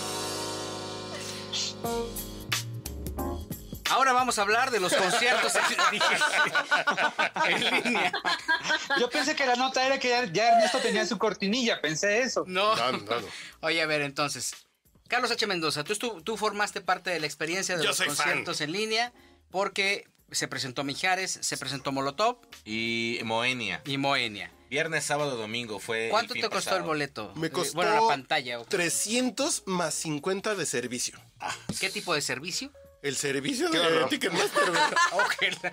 [3.90, 8.12] Ahora vamos a hablar de los conciertos en, en línea.
[8.98, 12.44] Yo pensé que la nota era que ya, ya Ernesto tenía su cortinilla, pensé eso.
[12.46, 12.74] No.
[12.74, 13.26] No, no, no.
[13.60, 14.54] Oye, a ver, entonces.
[15.06, 15.46] Carlos H.
[15.46, 18.06] Mendoza, tú, tú formaste parte de la experiencia de Yo los fan.
[18.08, 19.12] conciertos en línea
[19.50, 23.82] porque se presentó Mijares, se presentó Molotov Y Moenia.
[23.84, 24.50] y Moenia.
[24.70, 26.06] Viernes, sábado, domingo fue.
[26.06, 26.76] el ¿Cuánto fin te costó pasado.
[26.78, 27.32] el boleto?
[27.36, 28.58] Me Eh, costó Bueno, la pantalla.
[28.58, 28.64] ¿o?
[28.64, 31.20] 300 más 50 de servicio.
[31.80, 32.70] ¿Qué tipo de servicio?
[33.02, 34.08] El servicio de horror.
[34.08, 35.72] Ticketmaster, güey.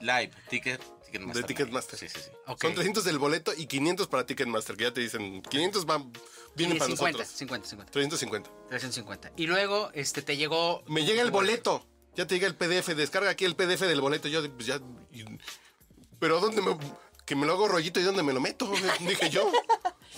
[0.00, 1.42] Live, ticket, Ticketmaster.
[1.42, 1.98] De Ticketmaster.
[1.98, 2.30] Sí, sí, sí.
[2.46, 2.60] Ok.
[2.62, 6.12] Son 300 del boleto y 500 para Ticketmaster, que ya te dicen, 500 van,
[6.54, 7.38] vienen para 50, nosotros.
[7.38, 7.92] 50, 50.
[7.92, 8.50] 350.
[8.68, 9.32] 350.
[9.36, 10.82] Y luego este, te llegó...
[10.88, 11.86] Me llega el boleto.
[12.14, 12.88] Ya te llega el PDF.
[12.96, 14.28] Descarga aquí el PDF del boleto.
[14.28, 14.80] Yo, pues ya.
[15.12, 15.24] y-
[16.18, 16.76] pero ¿dónde me.?
[17.26, 19.50] Que me lo hago rollito y dónde me lo meto, dije yo.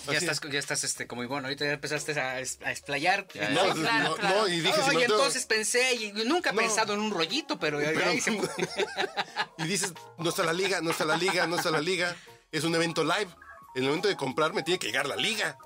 [0.07, 0.27] Ya Así.
[0.27, 3.27] estás, ya estás este, como Ivonne, ahorita ya empezaste a, es- a explayar.
[3.35, 4.41] Ya, No, claro, no, claro.
[4.43, 6.61] no, y dije, si Oye, no tengo- entonces pensé, y nunca he No.
[6.61, 8.31] pensado en un rollito, pero, ya- Pero- ahí se-
[9.59, 12.17] y dices, no está la liga, no está la liga, no está la liga.
[12.53, 13.29] Es un evento live.
[13.75, 15.59] En el momento de comprar me tiene que llegar la liga.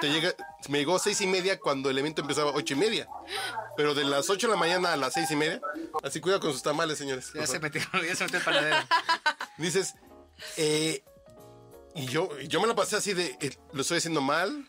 [0.00, 0.32] Te llega,
[0.68, 3.08] me llegó seis y media cuando el evento empezaba ocho y media.
[3.76, 5.60] Pero de las ocho de la mañana a las seis y media.
[6.04, 7.32] Así cuida con sus tamales, señores.
[7.34, 8.76] ya se metió, ya se metió el panadero.
[9.58, 9.94] Dices,
[10.56, 11.02] eh,
[11.94, 14.66] y yo, y yo me la pasé así de, eh, lo estoy haciendo mal.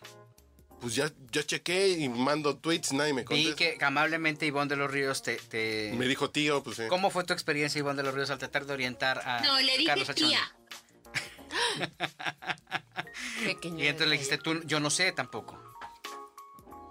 [0.82, 3.56] Pues ya, ya chequé y mando tweets, nadie me contesta.
[3.56, 5.38] que amablemente Ivonne de los Ríos te...
[5.38, 6.84] te- Me dijo tío, pues sí.
[6.90, 9.78] ¿Cómo fue tu experiencia, Ivonne de los Ríos, al tratar de orientar a No, le
[9.78, 10.40] dije Carlos tía.
[13.46, 15.58] Pequeño Y entonces le dijiste, tú, yo no sé tampoco.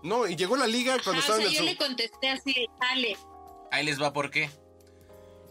[0.02, 2.30] No, y llegó la liga cuando Ah, o estaba sea, en el yo le contesté
[2.30, 3.16] así, dale.
[3.70, 4.50] Ahí les va por qué.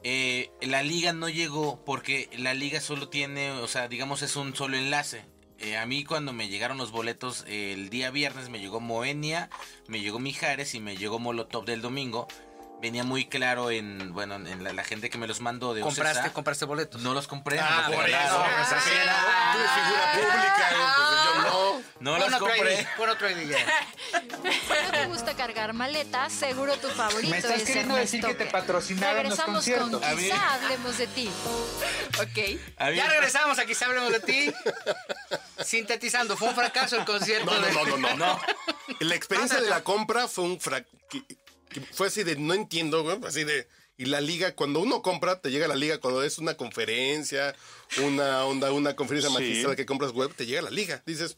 [0.04, 4.56] Eh, la liga no llegó porque la liga solo tiene, o sea, digamos es un
[4.56, 5.26] solo enlace.
[5.60, 9.52] Eh, a mí cuando me llegaron los boletos eh, el día viernes me llegó Moenia,
[9.88, 12.28] me llegó Mijares y me llegó Molotov del domingo.
[12.82, 16.20] Venía muy claro en, bueno, en la, la gente que me los mandó de ¿Compraste,
[16.20, 16.34] Ocesa.
[16.34, 17.02] compraste boletos?
[17.02, 17.60] No los compré.
[17.60, 18.60] Ah, me los por regalaron.
[18.62, 19.16] eso, así era.
[19.54, 21.82] Tú eres figura pública, pues yo no.
[22.00, 22.82] No los otro compré.
[22.82, 23.58] ID, pon otro ID ya.
[24.12, 28.34] Si no te gusta cargar maletas, seguro tu favorito Me estás es queriendo decir que
[28.34, 29.54] te patrocinaron los Regresamos con
[29.92, 30.04] conciertos.
[30.04, 31.32] A mí- Quizá hablemos de ti.
[32.20, 32.60] Ok.
[32.78, 34.52] A Ya regresamos, aquí sí hablemos de ti.
[35.64, 37.52] Sintetizando, fue un fracaso el concierto.
[37.52, 38.42] No, no, no, no, no.
[39.00, 40.86] La experiencia de la compra fue un frac...
[41.74, 43.68] que- Fue así de, no entiendo, güey, así de...
[43.98, 46.00] Y la liga, cuando uno compra, te llega la liga.
[46.00, 47.56] Cuando es una conferencia,
[48.02, 49.36] una onda, una conferencia Sí.
[49.36, 51.04] magistral que compras web, te llega la liga.
[51.06, 51.38] Dices,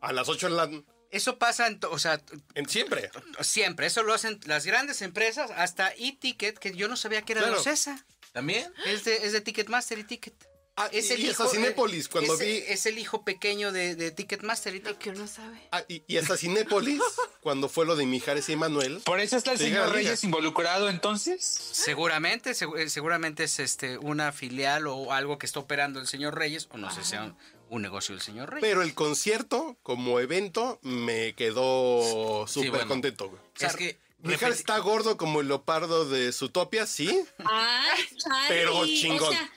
[0.00, 0.68] a las 8 de la,
[1.12, 2.20] Eso pasa, en o sea,
[2.54, 3.10] En siempre.
[3.42, 3.86] siempre.
[3.86, 7.48] Eso lo hacen las grandes empresas, hasta e-ticket, que yo no sabía que era de
[7.48, 7.60] Claro.
[7.60, 8.04] Ocesa.
[8.32, 8.72] ¿También?
[8.86, 10.34] Es de, es de Ticketmaster y Ticket.
[10.82, 12.62] Ah, Es y- el y hijo, hasta Cinépolis, eh, cuando es, vi...
[12.68, 15.58] Es el hijo pequeño de, de Ticketmaster y que uno sabe.
[15.72, 17.00] ah, y, y hasta Cinépolis,
[17.40, 19.00] cuando fue lo de Mijares y Manuel.
[19.04, 19.92] Por eso está el señor.
[19.92, 21.44] Reyes involucrado entonces.
[21.44, 26.36] Seguramente, segu- eh, seguramente es este una filial o algo que está operando el señor
[26.36, 27.36] Reyes, o no sé si sea un,
[27.68, 28.62] un negocio del señor Reyes.
[28.68, 32.88] Pero el concierto, como evento, me quedó súper bueno.
[32.88, 33.98] contento, es que...
[34.22, 37.08] Mijares está gordo como el leopardo de Zootopia, sí.
[37.38, 38.00] Ay,
[38.48, 39.28] Pero chingón.
[39.28, 39.50] O sea,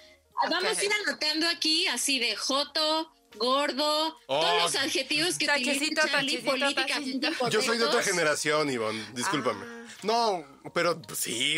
[0.49, 4.39] vamos a ir anotando aquí así de joto, gordo, Oh.
[4.41, 7.29] todos los adjetivos que Tachecito, utiliza Charlie políticamente.
[7.49, 9.65] Yo soy de otra generación, Ivonne, discúlpame.
[9.65, 9.79] Ah.
[10.03, 11.57] No, pero sí,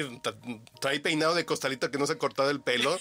[0.79, 2.97] trae peinado de costalito que no se ha cortado el pelo.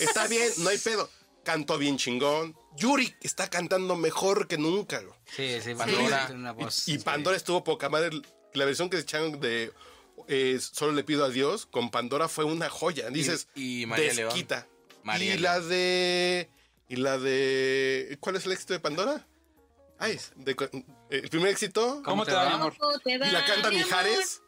[0.00, 1.10] Está bien, no hay pedo.
[1.42, 2.56] Cantó bien chingón.
[2.76, 5.02] Yuri está cantando mejor que nunca.
[5.36, 6.26] Sí, sí, Pandora.
[6.26, 6.88] tiene una voz.
[6.88, 8.10] Y Pandora estuvo poca madre.
[8.54, 9.72] La versión que se echaron de
[10.28, 13.10] eh, Solo le pido a Dios con Pandora fue una joya.
[13.10, 14.32] Dices, Y- y María León.
[15.20, 16.50] Y la de.
[16.88, 18.16] Y la de.
[18.20, 19.26] ¿Cuál es el éxito de Pandora?
[19.98, 22.02] Ay, de- eh, el primer éxito.
[22.04, 22.74] ¿Cómo te va, mi amor?
[22.78, 23.70] ¿Cómo te Y la canta?
[23.70, 24.42] Mijares.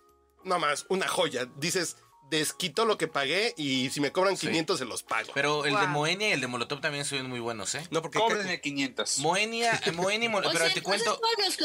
[0.44, 1.46] No más, una joya.
[1.56, 1.96] Dices,
[2.30, 5.30] desquito lo que pagué y si me cobran 500 se los pago.
[5.34, 5.86] Pero el de.
[5.86, 7.86] Moenia y el de Molotov también son muy buenos, ¿eh?
[7.90, 8.18] no, porque.
[8.18, 9.18] Cóbrenme 500.
[9.20, 10.52] Moenia, Moenia y Molotov.
[10.52, 11.20] Pero sea, te cuento.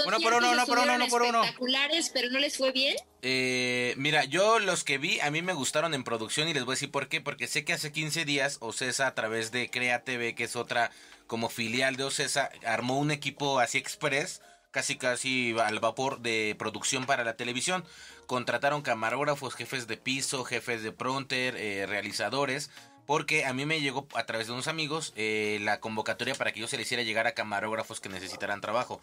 [0.06, 1.44] Uno por uno, uno por uno, uno por uno.
[1.44, 2.96] espectaculares, pero no les fue bien.
[3.22, 6.74] Eh, mira, yo los que vi, a mí me gustaron en producción y les voy
[6.74, 7.22] a decir por qué.
[7.22, 10.92] Porque sé que hace 15 días Ocesa, a través de Crea TV, que es otra
[11.28, 17.06] como filial de Ocesa, armó un equipo así express, casi casi al vapor de producción
[17.06, 17.86] para la televisión.
[18.32, 22.70] Contrataron camarógrafos, jefes de piso, jefes de pronter, eh, realizadores.
[23.06, 26.62] Porque a mí me llegó a través de unos amigos eh, la convocatoria para que
[26.62, 29.02] yo se le hiciera llegar a camarógrafos que necesitaran trabajo.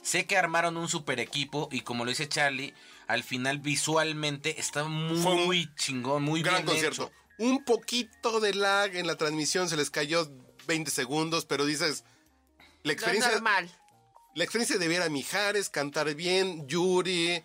[0.00, 2.72] Sé que armaron un super equipo y como lo dice Charlie,
[3.06, 7.02] al final visualmente está muy, Fue un chingón, muy gran bien concierto.
[7.02, 7.12] hecho.
[7.36, 10.26] Un poquito de lag en la transmisión, se les cayó
[10.68, 12.04] 20 segundos, pero dices,
[12.82, 13.70] la experiencia, normal.
[14.34, 17.44] la experiencia de ver a Mijares cantar bien, Yuri,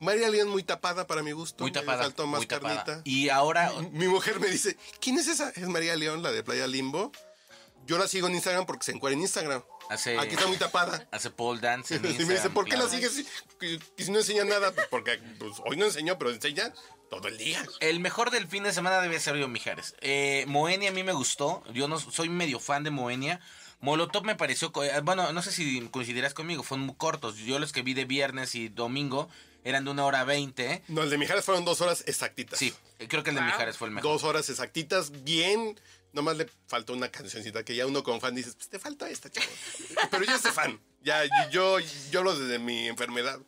[0.00, 1.64] María León muy tapada para mi gusto.
[1.64, 2.84] Muy me tapada, faltó más muy tapada.
[2.84, 3.02] carnita.
[3.04, 5.50] Y ahora, Mi mujer me dice, ¿quién es esa?
[5.50, 7.12] Es María León, la de Playa Limbo.
[7.86, 9.62] Yo la sigo en Instagram porque se encuentra en Instagram.
[9.88, 11.08] hace, Aquí está muy tapada.
[11.12, 13.08] hace pole dance en Y me dice, Instagram, ¿por qué la claro.
[13.08, 13.26] sigues?
[13.96, 16.72] Y, si no enseña nada, pues porque pues, hoy no enseñó, pero enseña
[17.10, 17.64] todo el día.
[17.80, 19.94] El mejor del fin de semana debe ser yo Mijares.
[20.00, 21.64] Eh, Moenia a mí me gustó.
[21.72, 23.40] Yo no soy medio fan de Moenia.
[23.80, 27.36] Molotov me pareció, eh, bueno, no sé si coincidirás conmigo, fueron muy cortos.
[27.36, 29.28] Yo los que vi de viernes y domingo
[29.64, 30.82] eran de una hora veinte.
[30.88, 32.58] No, el de Mijares fueron dos horas exactitas.
[32.58, 32.74] Sí,
[33.08, 33.50] creo que el de Wow.
[33.50, 34.12] Mijares fue el mejor.
[34.12, 35.78] Dos horas exactitas, bien.
[36.12, 39.30] Nomás le faltó una cancioncita que ya uno como fan dices, pues te falta esta,
[39.30, 39.46] chavo.
[40.10, 40.80] Pero yo soy fan.
[41.02, 41.78] Ya, yo,
[42.10, 43.38] yo lo desde mi enfermedad,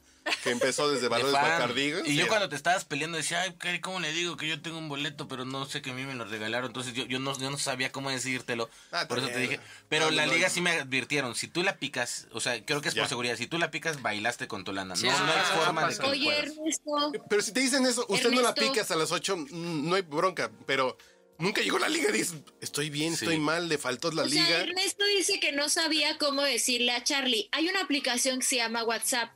[0.42, 1.32] que empezó desde de Valores.
[1.32, 1.92] Bacardí.
[2.06, 4.78] Y yo cuando te estabas peleando decía, ay, Cari, ¿cómo le digo que yo tengo
[4.78, 6.68] un boleto, pero no sé que a mí me lo regalaron?
[6.68, 8.68] Entonces yo, yo, no, yo no sabía cómo decírtelo.
[8.92, 9.60] Ah, por eso te dije.
[9.88, 10.54] Pero No, la no, liga no.
[10.54, 13.02] sí me advirtieron, si tú la picas, o sea, creo que es Ya.
[13.02, 14.96] por seguridad, si tú la picas, bailaste con tu lana.
[14.96, 16.38] Sí, no, no hay forma de que Oye.
[16.38, 18.70] Ernesto, Pero si te dicen eso, usted no la Ernesto.
[18.72, 20.50] pica hasta las 8, mm, no hay bronca.
[20.66, 20.96] Pero
[21.38, 22.10] nunca llegó la liga.
[22.12, 23.24] Dices, estoy bien, Sí.
[23.24, 24.60] estoy mal, le faltó la o sea, liga.
[24.60, 27.48] Ernesto dice que no sabía cómo decirle a Charlie.
[27.52, 29.30] Hay una aplicación que se llama WhatsApp.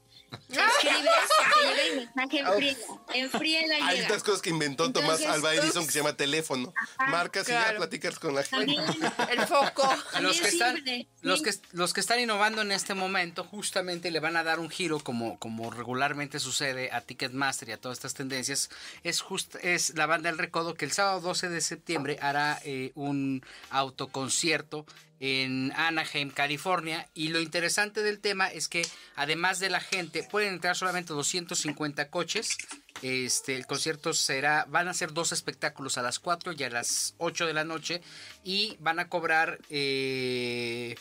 [0.48, 1.10] Escribes,
[1.54, 2.78] te llega el mensaje en friega.
[3.14, 5.86] En friega Hay estas cosas que inventó Tomás Entonces, Alba Edison ups.
[5.86, 6.72] que se llama teléfono.
[7.08, 8.74] Marcas y ya platicas con la gente.
[8.74, 9.88] También, El foco.
[10.20, 11.44] los que están sirve, los sí.
[11.44, 15.00] que los que están innovando en este momento justamente le van a dar un giro
[15.00, 18.70] como como regularmente sucede a Ticketmaster y a todas estas tendencias
[19.02, 22.92] es just, es la banda El Recodo que el sábado 12 de septiembre hará eh,
[22.94, 24.86] un autoconcierto
[25.24, 27.08] en Anaheim, California.
[27.14, 32.10] Y lo interesante del tema es que además de la gente pueden entrar solamente 250
[32.10, 32.58] coches.
[33.00, 37.14] Este, el concierto será, van a ser dos espectáculos a las 4 y a las
[37.16, 38.02] 8 de la noche.
[38.44, 40.94] Y van a cobrar eh,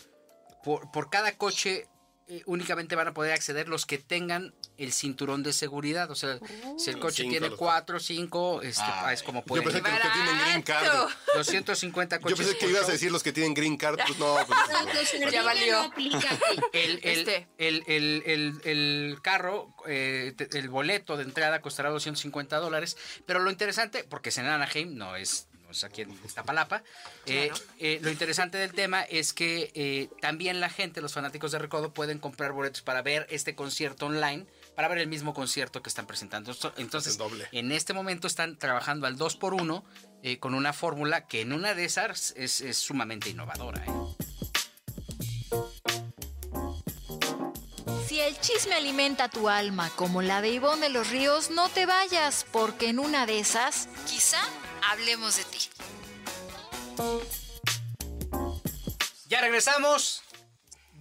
[0.63, 1.89] por, por cada coche
[2.29, 6.09] eh, únicamente van a poder acceder los que tengan el cinturón de seguridad.
[6.11, 6.39] O sea,
[6.77, 9.81] si el coche Cinco tiene 4 o 5, este, Ah, es como Yo pueden pensé
[9.81, 10.87] que los que tienen green card.
[10.87, 11.09] Barato.
[11.35, 12.37] 250 Yo coches.
[12.39, 13.99] pensé que ibas a decir los que tienen green card.
[14.05, 15.91] Pues no, pues, Ya valió.
[16.73, 22.97] El, el, el, el, el- el carro, eh, el boleto de entrada costará 250 dólares,
[23.25, 26.83] pero lo interesante, porque es en Anaheim, no es, no es aquí en Iztapalapa,
[27.25, 27.63] eh, Claro.
[27.79, 31.93] eh, lo interesante del tema es que eh, también la gente, los fanáticos de Recodo,
[31.93, 36.07] pueden comprar boletos para ver este concierto online, para ver el mismo concierto que están
[36.07, 36.51] presentando.
[36.77, 37.47] Entonces, Es doble.
[37.51, 39.83] en este momento están trabajando al 2 por 1
[40.39, 43.83] con una fórmula que en una de esas es, es sumamente innovadora.
[43.85, 43.89] ¿eh?
[48.07, 51.85] Si el chisme alimenta tu alma como la de Ivonne de los Ríos, no te
[51.85, 54.39] vayas, porque en una de esas, quizá
[54.91, 55.59] hablemos de ti.
[59.27, 60.22] Ya regresamos.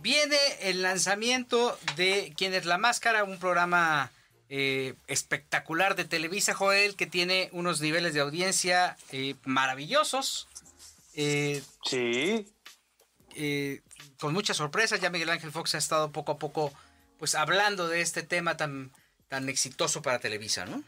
[0.03, 4.11] Viene el lanzamiento de Quién es la Máscara, un programa
[4.49, 10.49] eh, espectacular de Televisa, Joel, que tiene unos niveles de audiencia eh, maravillosos.
[11.15, 12.47] Eh, Sí.
[14.19, 15.01] con muchas sorpresas.
[15.01, 16.73] Ya Miguel Ángel Fox ha estado poco a poco
[17.19, 18.91] pues hablando de este tema tan,
[19.29, 20.83] tan exitoso para Televisa, ¿no?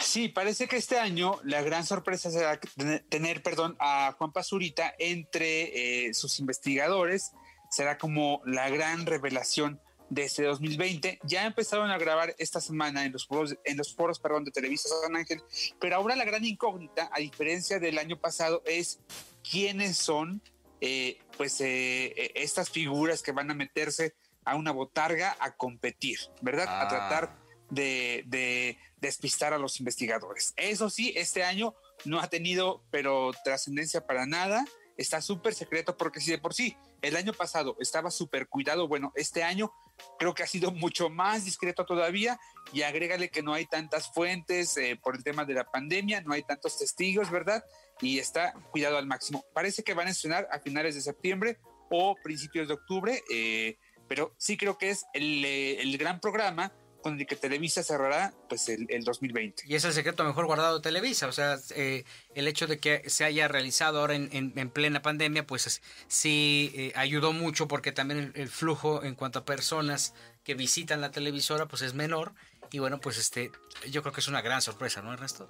[0.00, 4.92] Sí, parece que este año la gran sorpresa será tener- tener, perdón, a Juan Pazurita
[4.98, 7.30] entre eh, sus investigadores.
[7.72, 9.80] Será como la gran revelación
[10.12, 11.20] de este 2020.
[11.24, 14.90] Ya empezaron a grabar esta semana en los foros, en los foros, perdón, de Televisa
[15.02, 15.42] San Ángel,
[15.80, 19.00] pero ahora la gran incógnita, a diferencia del año pasado, es
[19.48, 20.42] quiénes son,
[20.82, 26.18] eh, pues, eh, eh, estas figuras que van a meterse a una botarga a competir,
[26.42, 26.66] ¿verdad?
[26.68, 26.82] Ah.
[26.82, 27.38] A tratar
[27.70, 30.52] de, de despistar a los investigadores.
[30.58, 34.66] Eso sí, este año no ha tenido, pero trascendencia para nada.
[35.02, 39.12] Está súper secreto porque si de por sí el año pasado estaba súper cuidado, bueno,
[39.16, 39.72] este año
[40.16, 42.38] creo que ha sido mucho más discreto todavía
[42.72, 46.34] y agrégale que no hay tantas fuentes eh, por el tema de la pandemia, no
[46.34, 47.64] hay tantos testigos, ¿verdad?
[48.00, 49.44] Y está cuidado al máximo.
[49.52, 51.58] Parece que van a estrenar a finales de septiembre
[51.90, 56.72] o principios de octubre, eh, pero sí creo que es el, eh, el gran programa
[57.02, 59.64] con el que Televisa cerrará pues el, el 2020.
[59.66, 61.26] Y es el secreto mejor guardado de Televisa.
[61.26, 65.02] O sea, eh, el hecho de que se haya realizado ahora en, en- en plena
[65.02, 69.44] pandemia, pues es- sí eh, ayudó mucho porque también el, el flujo en cuanto a
[69.44, 72.32] personas que visitan la televisora, pues es menor.
[72.70, 73.50] Y bueno, pues este,
[73.90, 75.48] yo creo que es una gran sorpresa, ¿no, Ernesto?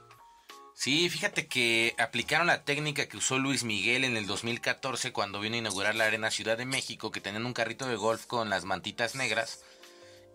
[0.74, 5.54] Sí, fíjate que aplicaron la técnica que usó Luis Miguel en el 2014 cuando vino
[5.54, 8.64] a inaugurar la Arena Ciudad de México, que tenían un carrito de golf con las
[8.64, 9.62] mantitas negras.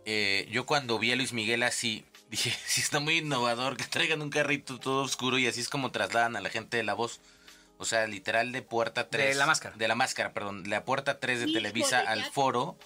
[0.10, 4.22] Eh, yo cuando vi a Luis Miguel así, dije, sí está muy innovador que traigan
[4.22, 7.20] un carrito todo oscuro y así es como trasladan a la gente de la voz.
[7.78, 9.28] O sea, literal de puerta 3.
[9.28, 9.76] De la máscara.
[9.76, 10.63] De la máscara, perdón.
[10.63, 12.78] De la puerta 3 de Televisa al foro.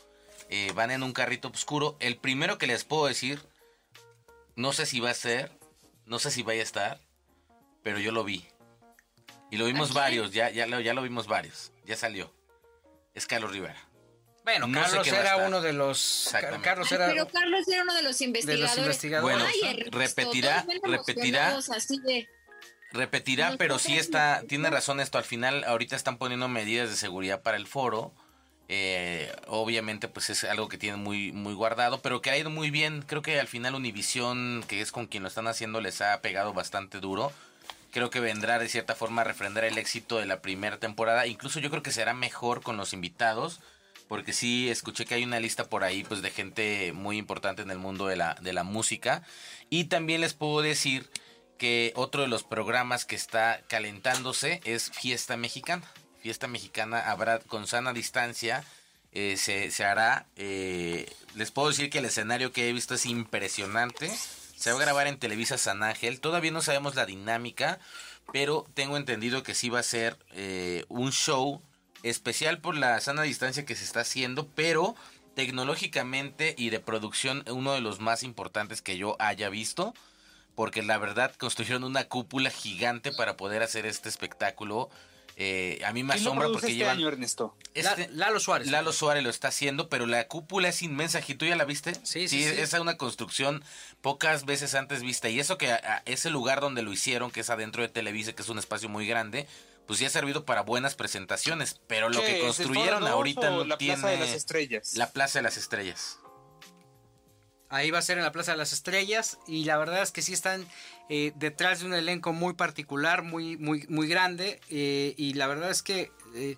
[0.50, 1.96] eh, van en un carrito oscuro.
[2.00, 3.40] El primero que les puedo decir,
[4.56, 5.52] no sé si va a ser,
[6.06, 7.00] no sé si vaya a estar,
[7.84, 8.46] pero yo lo vi.
[9.52, 11.72] Y lo vimos varios, ya, ya, lo, ya lo vimos varios.
[11.86, 12.34] Ya salió.
[13.14, 13.91] Es Carlos Rivera.
[14.44, 16.30] Bueno, No Carlos era uno de los...
[16.64, 17.08] Carlos Ay, era...
[17.10, 18.78] pero Carlos era uno de los investigadores.
[18.78, 21.58] investigadores, Bueno, Ay, Ernesto, repetirá- repetirá.
[21.58, 22.28] Así de,
[22.92, 27.42] Repetirá, pero sí está, tiene razón esto, al final ahorita están poniendo medidas de seguridad
[27.42, 28.12] para el foro.
[28.68, 32.70] Eh, obviamente pues es algo que tienen muy, muy guardado, pero que ha ido muy
[32.70, 33.02] bien.
[33.02, 36.54] Creo que al final Univision, que es con quien lo están haciendo, les ha pegado
[36.54, 37.32] bastante duro.
[37.92, 41.28] Creo que vendrá de cierta forma a refrendar el éxito de la primera temporada.
[41.28, 43.60] Incluso yo creo que será mejor con los invitados.
[44.12, 47.72] Porque sí, escuché que hay una lista por ahí pues de gente muy importante en
[47.72, 49.24] el mundo de la, de la música.
[49.70, 51.10] Y también les puedo decir
[51.58, 55.90] que otro de los programas que está calentándose es Fiesta Mexicana.
[56.20, 58.66] Fiesta Mexicana habrá con sana distancia,
[59.14, 60.26] eh, se, se hará.
[60.36, 64.12] eh, les puedo decir que el escenario que he visto es impresionante.
[64.58, 66.20] Se va a grabar en Televisa San Ángel.
[66.20, 67.80] Todavía no sabemos la dinámica,
[68.34, 71.62] pero tengo entendido que sí va a ser eh, un show
[72.04, 74.96] especial por la sana distancia que se está haciendo, pero
[75.36, 79.94] tecnológicamente y de producción uno de los más importantes que yo haya visto
[80.56, 84.90] porque la verdad construyeron una cúpula gigante para poder hacer este espectáculo.
[85.38, 86.98] Eh, a mí me ¿Quién lo asombra porque este llevan...
[86.98, 87.56] año, Ernesto?
[87.74, 88.68] este- La- Lalo Suárez.
[88.70, 91.22] Lalo Suárez lo está haciendo, pero la cúpula es inmensa.
[91.26, 91.96] ¿Y tú ya la viste?
[92.04, 92.44] Sí, sí, sí.
[92.44, 93.64] Es una construcción
[94.02, 95.30] pocas veces antes vista.
[95.30, 98.34] Y eso que a- a ese lugar donde lo hicieron, que es adentro de Televisa,
[98.34, 99.48] que es un espacio muy grande,
[99.88, 101.82] pues ya ha servido para buenas presentaciones.
[101.88, 103.96] Pero lo ¿Qué que construyeron ahorita no la tiene...
[103.96, 104.94] Plaza de las Estrellas.
[104.96, 106.20] La Plaza de las Estrellas.
[107.70, 110.22] Ahí va a ser en la Plaza de las Estrellas y la verdad es que
[110.22, 110.68] sí están
[111.08, 115.72] eh, detrás de un elenco muy particular, muy muy muy grande eh, y la verdad
[115.72, 116.58] es que eh,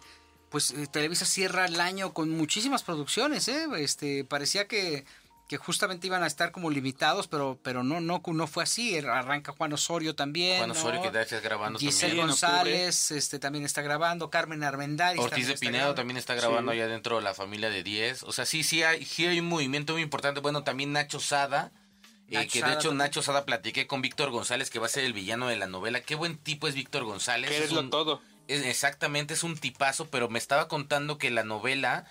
[0.49, 3.67] pues Televisa cierra el año con muchísimas producciones, ¿eh?
[3.77, 5.05] Este parecía que,
[5.47, 8.97] que justamente iban a estar como limitados, pero pero no no no fue así.
[8.97, 10.57] Arranca Juan Osorio también.
[10.57, 10.73] Juan ¿no?
[10.75, 12.27] Osorio que está grabando Giselle también.
[12.27, 15.95] González este también está grabando, Carmen Armendáriz Ortiz también de Pinedo grabando.
[15.95, 16.77] también está grabando Sí.
[16.79, 18.23] allá dentro de la familia de 10.
[18.23, 20.39] O sea, sí, sí hay, sí hay un movimiento muy importante.
[20.39, 21.71] Bueno, también Nacho Sada.
[22.29, 22.97] eh, Nacho que de hecho también.
[22.99, 25.99] Nacho Sada platiqué con Víctor González, que va a ser el villano de la novela.
[26.01, 27.49] Qué buen tipo es Víctor González.
[27.51, 28.21] Que es un- todo.
[28.47, 32.05] es- exactamente, es un tipazo, pero me estaba contando que la novela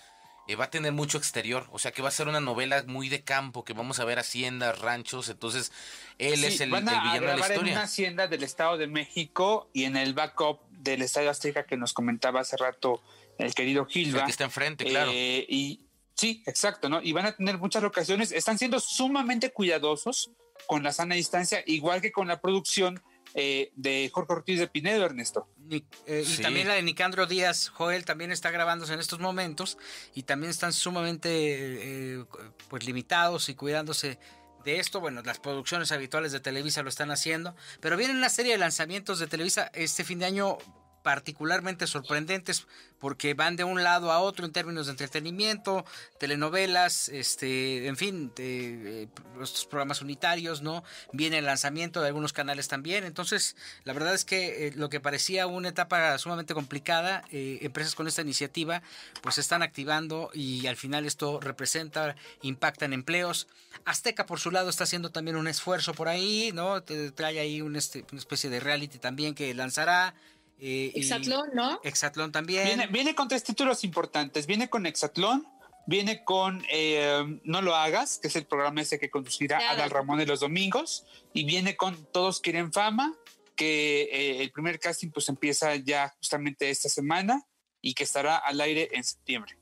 [0.48, 1.68] eh, va a tener mucho exterior.
[1.72, 4.18] O sea, que va a ser una novela muy de campo, que vamos a ver
[4.18, 5.28] haciendas, ranchos.
[5.28, 5.72] Entonces,
[6.18, 7.72] él Sí, es el, van el a, a villano de la grabar en historia.
[7.74, 11.92] una hacienda del Estado de México y en el backup del Estadio Azteca que nos
[11.92, 13.00] comentaba hace rato
[13.38, 14.24] el querido El Gilba.
[14.24, 15.10] que está enfrente, claro.
[15.14, 17.00] Eh, y Sí, exacto, ¿no?
[17.02, 18.32] Y van a tener muchas locaciones.
[18.32, 20.30] Están siendo sumamente cuidadosos
[20.66, 23.02] con la sana distancia, igual que con la producción
[23.34, 25.48] eh, de Jorge Ortiz de Pinedo, Ernesto.
[25.58, 29.78] Ni- eh, y también la de Nicandro Díaz Joel también está grabándose en estos momentos
[30.14, 32.24] y también están sumamente eh,
[32.68, 34.18] pues limitados y cuidándose
[34.64, 35.00] de esto.
[35.00, 39.18] Bueno, las producciones habituales de Televisa lo están haciendo, pero viene una serie de lanzamientos
[39.18, 40.58] de Televisa este fin de año
[41.02, 42.66] particularmente sorprendentes
[43.02, 45.84] porque van de un lado a otro en términos de entretenimiento,
[46.18, 49.08] telenovelas, este, en fin, eh,
[49.42, 50.84] estos programas unitarios, ¿no?
[51.12, 55.00] Viene el lanzamiento de algunos canales también, entonces la verdad es que eh, lo que
[55.00, 58.82] parecía una etapa sumamente complicada, eh, empresas con esta iniciativa
[59.20, 63.48] pues se están activando y al final esto representa, impacta en empleos.
[63.84, 66.84] Azteca por su lado está haciendo también un esfuerzo por ahí, ¿no?
[66.84, 70.14] Trae ahí un este, una especie de reality también que lanzará.
[70.62, 71.80] Eh, y- Exatlón, ¿no?
[71.82, 72.64] Exatlón también.
[72.64, 74.46] Viene, viene con tres títulos importantes.
[74.46, 75.46] Viene con Exatlón,
[75.86, 79.74] viene con eh, No lo hagas, que es el programa ese que conducirá Claro.
[79.74, 81.04] Adal Ramón de los domingos,
[81.34, 83.12] y viene con Todos quieren fama,
[83.56, 87.44] que eh, el primer casting pues empieza ya justamente esta semana
[87.80, 89.58] y que estará al aire en septiembre.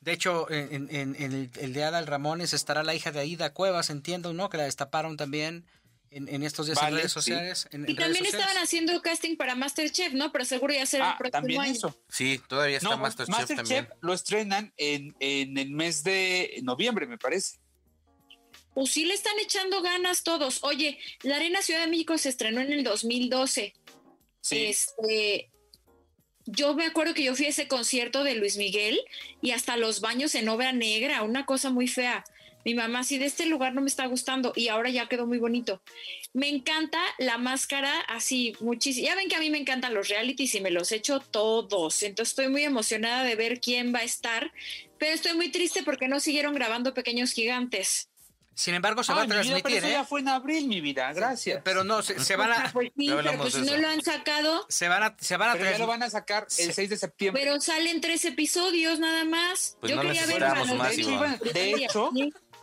[0.00, 3.52] De hecho, en, en- en el, el de Adal Ramones estará la hija de Aida
[3.52, 4.48] Cuevas, entiendo, ¿no?
[4.48, 5.66] Que la destaparon también
[6.10, 7.14] en, en estos días en redes sí.
[7.14, 7.68] sociales.
[7.70, 8.34] en- Y en también sociales.
[8.34, 10.32] estaban haciendo casting para Masterchef, ¿no?
[10.32, 11.72] Pero seguro ya será el Ah, próximo también año.
[11.72, 11.96] eso.
[12.08, 13.88] Sí, todavía está No, Masterchef, Masterchef también.
[14.00, 17.58] lo estrenan en, en el mes de noviembre, me parece.
[18.74, 20.62] Pues sí le están echando ganas todos.
[20.62, 23.74] Oye, la Arena Ciudad de México se estrenó en el 2012.
[24.40, 24.66] Sí.
[24.66, 25.50] Este,
[26.46, 29.00] yo me acuerdo que yo fui a ese concierto de Luis Miguel
[29.42, 32.24] y hasta los baños en obra negra, una cosa muy fea.
[32.68, 35.38] Mi mamá, sí, de este lugar no me está gustando y ahora ya quedó muy
[35.38, 35.80] bonito.
[36.34, 39.06] Me encanta la máscara así muchísimo.
[39.06, 42.02] Ya ven que a mí me encantan los realities y me los echo todos.
[42.02, 44.52] Entonces estoy muy emocionada de ver quién va a estar,
[44.98, 48.10] pero estoy muy triste porque no siguieron grabando Pequeños Gigantes.
[48.52, 49.92] Sin embargo, se va Ah, a mi vida, pero transmitir, eso ¿eh?
[49.92, 51.10] ya fue en abril, mi vida.
[51.14, 51.62] Gracias.
[51.64, 52.70] Pero no, se, se van a...
[52.74, 55.50] Pues sí, Ya pero pues si no lo han sacado, Se van a, se van
[55.50, 57.42] a Pero ya lo van a sacar el 6 de septiembre.
[57.42, 59.78] pero salen tres episodios nada más.
[59.80, 60.40] Pues Yo no quería ver
[60.76, 60.96] más.
[61.54, 62.10] De hecho,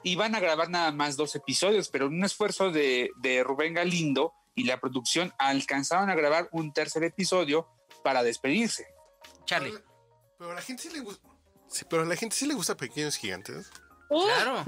[0.06, 4.34] iban a grabar nada más dos episodios, pero en un esfuerzo de, de Rubén Galindo
[4.54, 7.68] y la producción alcanzaron a grabar un tercer episodio
[8.04, 8.88] para despedirse.
[9.46, 9.74] Charlie.
[10.38, 11.28] Pero a la gente sí le gusta.
[11.68, 13.72] Sí, pero a la gente sí le gusta Pequeños Gigantes.
[14.10, 14.26] ¡Oh!
[14.26, 14.64] Claro.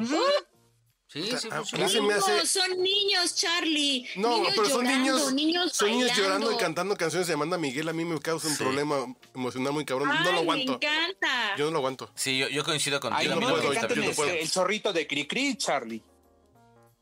[1.07, 1.49] Sí, se
[2.01, 4.07] me hace- son niños, Charlie.
[4.15, 7.87] No, Niños pero son llorando, niños, son niños llorando y cantando canciones de Amanda Miguel.
[7.89, 8.63] A mí me causa un Sí.
[8.63, 10.09] problema emocional muy cabrón.
[10.11, 10.73] Ay, no lo me aguanto.
[10.73, 11.55] encanta.
[11.57, 12.11] Yo no lo aguanto.
[12.15, 13.19] Sí, yo, yo coincido contigo.
[13.21, 14.29] Ay, no no, puedo, yo no este, puedo.
[14.31, 16.03] el zorrito de Cricri, Charlie.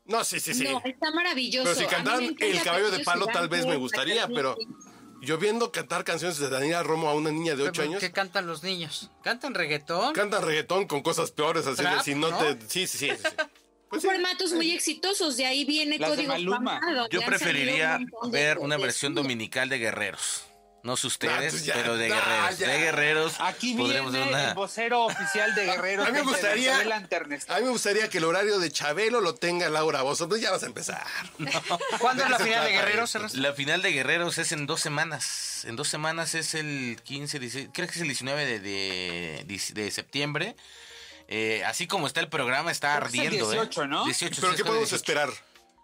[0.04, 0.64] No, sí, sí, sí.
[0.64, 1.64] No, está maravilloso.
[1.64, 4.56] Pero si me cantaran El Caballo de Palo, tal vez me gustaría, pero
[5.20, 8.12] yo viendo cantar canciones de Daniela Romo a una niña de 8 Pero, años, ¿Qué
[8.12, 9.10] cantan los niños?
[9.24, 10.12] ¿Cantan reggaetón?
[10.14, 12.38] cantan reggaetón con cosas peores, así de si no, ¿no?
[12.38, 12.56] te.
[12.68, 13.10] Sí, sí, sí.
[13.10, 13.16] sí.
[13.90, 14.08] Pues sí.
[14.08, 16.80] formatos muy exitosos, de ahí viene Las Código Maluma.
[17.10, 17.98] Yo preferiría
[18.30, 20.42] ver una versión dominical de Guerreros.
[20.82, 22.58] No sé Ah, ustedes, pues ya, pero de ah, guerreros.
[22.60, 22.68] ya.
[22.68, 23.34] De guerreros.
[23.40, 24.48] Aquí viene podremos ver una.
[24.50, 26.06] el vocero oficial de Guerreros.
[26.06, 26.78] A mí me gustaría-.
[26.78, 30.24] A mí me gustaría que el horario de Chabelo lo tenga Laura Bozo.
[30.24, 31.04] Entonces ya vas a empezar.
[31.98, 33.34] ¿Cuándo es la ¿De qué se final de Guerreros?
[33.34, 35.64] La final de Guerreros es en dos semanas.
[35.64, 39.90] En dos semanas es el 15, 16, creo que es el 19 de, de, de
[39.90, 40.54] septiembre.
[41.28, 43.52] Eh, así como está el programa, está Creo que es el ardiendo.
[43.52, 43.56] ¿eh?
[43.56, 44.04] 18, ¿no?
[44.04, 44.96] 18, Pero sí, ¿qué podemos 18.
[44.96, 45.28] esperar?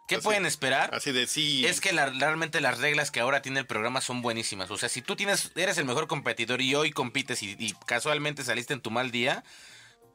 [0.09, 0.95] ¿Qué Así- pueden esperar?
[0.95, 1.65] Así de sí.
[1.67, 4.71] Es que la- realmente las reglas que ahora tiene el programa son buenísimas.
[4.71, 8.45] O sea, si tú tienes, eres el mejor competidor y hoy compites y, y casualmente
[8.45, 9.43] saliste en tu mal día,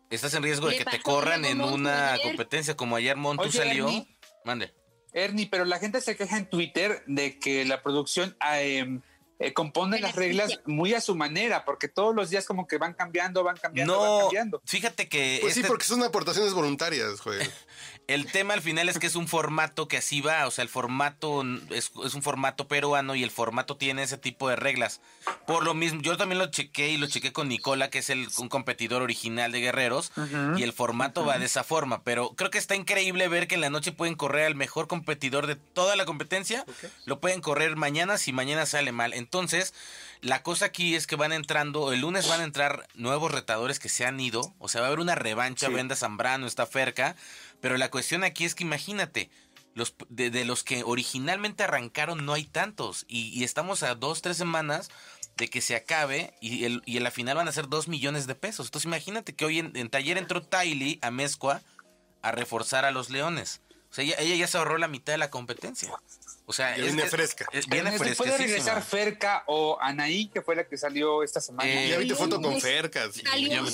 [0.10, 2.28] estás en riesgo de que te corran en una ayer.
[2.28, 3.86] competencia como ayer Montu Oye, salió.
[3.88, 4.08] Ernie.
[4.46, 4.74] Mande.
[5.14, 9.00] Ernie, pero la gente se queja en Twitter de que la producción eh,
[9.40, 12.94] eh, compone las reglas muy a su manera, porque todos los días como que van
[12.94, 14.62] cambiando, van cambiando, van No, cambiando.
[14.66, 17.48] fíjate que Pues sí, este- porque son aportaciones voluntarias, joder.
[18.08, 20.48] el tema al final es que es un formato que así va.
[20.48, 24.48] O sea, el formato es, es un formato peruano y el formato tiene ese tipo
[24.48, 25.02] de reglas.
[25.46, 28.30] Por lo mismo, yo también lo chequé y lo chequé con Nicola, que es el,
[28.38, 30.14] un competidor original de Guerreros.
[30.56, 32.02] Y el formato va de esa forma.
[32.04, 35.46] Pero creo que está increíble ver que en la noche pueden correr al mejor competidor
[35.46, 36.66] de toda la competencia.
[37.06, 39.14] Lo pueden correr mañana si mañana sale mal.
[39.14, 39.74] Entonces,
[40.22, 43.90] la cosa aquí es que van entrando, el lunes van a entrar nuevos retadores que
[43.90, 44.54] se han ido.
[44.60, 45.68] O sea, va a haber una revancha.
[45.68, 47.16] Venda Zambrano está cerca.
[47.62, 49.30] Pero la cuestión aquí es que imagínate.
[49.74, 53.06] Los, de, de los que originalmente arrancaron no hay tantos.
[53.08, 54.90] Y, y estamos a dos, tres semanas
[55.36, 58.26] de que se acabe y, el, y en la final van a ser dos millones
[58.26, 58.66] de pesos.
[58.68, 61.62] Entonces imagínate que hoy en, en taller entró Tylee a Mezcua
[62.24, 63.62] a reforzar a los Leones.
[63.92, 65.94] O sea, ella, ella ya se ahorró la mitad de la competencia.
[66.48, 67.46] O sea, viene fresca.
[67.52, 71.70] es- viene Ernesto, ¿Puede regresar Ferca o Anaí, que fue la que salió esta semana?
[71.70, 73.14] Eh, Ya viste foto con Fercas.
[73.14, 73.72] Salió con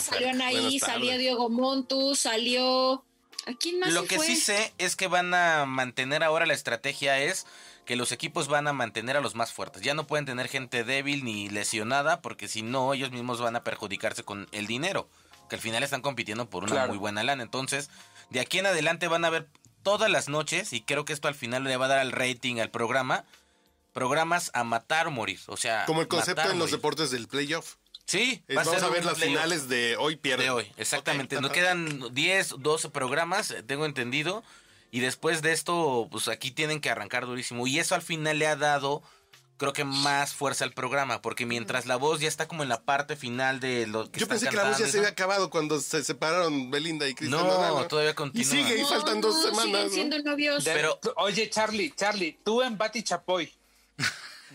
[0.00, 3.04] salió Anaí, salió Diego Montu, salió...
[3.46, 4.26] ¿A quién más Lo se que fue?
[4.26, 7.46] sí sé es que van a mantener ahora la estrategia es
[7.84, 9.82] que los equipos van a mantener a los más fuertes.
[9.82, 13.62] Ya no pueden tener gente débil ni lesionada porque si no ellos mismos van a
[13.64, 15.08] perjudicarse con el dinero,
[15.50, 16.88] que al final están compitiendo por una Claro.
[16.88, 17.42] muy buena lana.
[17.42, 17.90] Entonces,
[18.30, 19.48] de aquí en adelante van a ver
[19.82, 22.58] todas las noches y creo que esto al final le va a dar al rating
[22.60, 23.24] al programa
[23.92, 26.76] programas a matar o morir, o sea, Como el concepto matar en los morir.
[26.76, 27.74] deportes del playoff.
[28.06, 30.44] Sí, va vamos ser a ver las playoff finales de hoy pierde.
[30.44, 31.36] de hoy, exactamente.
[31.36, 31.42] Ok.
[31.42, 34.42] Nos quedan 10, 12 programas, eh, tengo entendido.
[34.90, 37.66] Y después de esto, pues aquí tienen que arrancar durísimo.
[37.66, 39.02] Y eso al final le ha dado,
[39.56, 41.20] creo que más fuerza al programa.
[41.20, 44.24] Porque mientras la voz ya está como en la parte final de lo que Yo
[44.26, 47.08] están pensé que la voz ya cantando se y había acabado cuando se separaron Belinda
[47.08, 48.48] y Cristian No, Nodal, todavía Y continúa.
[48.52, 49.84] sigue, y No, faltan no, dos siguen semanas.
[49.86, 49.90] ¿no?
[49.94, 50.62] siendo novios.
[50.64, 53.52] Pero- Oye, Charlie, Charlie, tú en Bati Chapoy.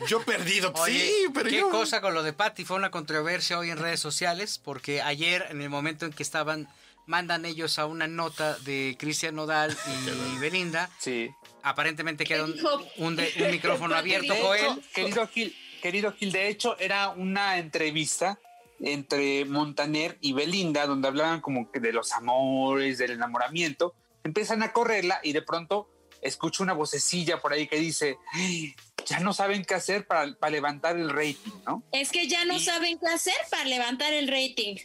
[0.08, 0.72] Yo perdido.
[0.76, 1.70] Oye, sí, pero qué yo...
[1.70, 2.66] cosa con lo de Patty.
[2.66, 6.68] Fue una controversia hoy en redes sociales porque ayer, en el momento en que estaban,
[7.06, 11.30] mandan ellos a una nota de Cristian Nodal y Belinda, Sí.
[11.64, 12.70] aparentemente queda un, dijo?
[12.97, 14.82] un de- un micrófono abierto, Joel.
[14.93, 18.39] querido Gil, querido Gil, de hecho era una entrevista
[18.82, 23.93] entre Montaner y Belinda donde hablaban como que de los amores, del enamoramiento.
[24.24, 25.89] Empiezan a correrla y de pronto
[26.22, 28.74] escucho una vocecilla por ahí que dice, "Ay,
[29.10, 31.84] ya no saben qué hacer para, para levantar el rating, ¿no?
[31.91, 34.76] Es que ya no Y- saben qué hacer para levantar el rating.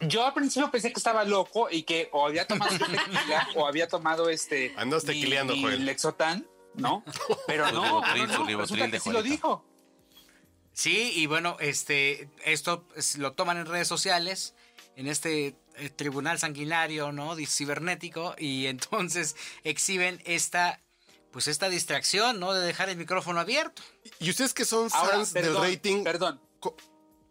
[0.00, 3.88] Yo al principio pensé que estaba loco y que o había tomado tequila o había
[3.88, 5.86] tomado este Andas tequileando, mi Joel.
[5.86, 7.02] Lexotan, ¿no?
[7.46, 9.64] Pero no, ribotril, no, no, ribotril resulta de que sí lo dijo.
[10.72, 14.54] Sí, y bueno, este, esto lo toman en redes sociales,
[14.96, 17.34] en este eh, tribunal sanguinario, ¿no?
[17.46, 20.82] Cibernético, y entonces exhiben esta,
[21.36, 22.54] pues esta distracción, ¿no?
[22.54, 23.82] De dejar el micrófono abierto.
[24.20, 26.40] Y ustedes que son Ahora, fans perdón, del rating, Perdón,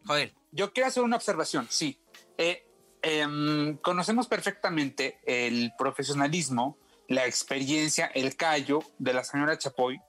[0.06, 0.32] Joder.
[0.52, 1.98] Yo quiero hacer una observación, sí.
[2.38, 2.68] Eh,
[3.02, 6.78] em, conocemos perfectamente el profesionalismo,
[7.08, 10.00] la experiencia, el callo de la señora Chapoy,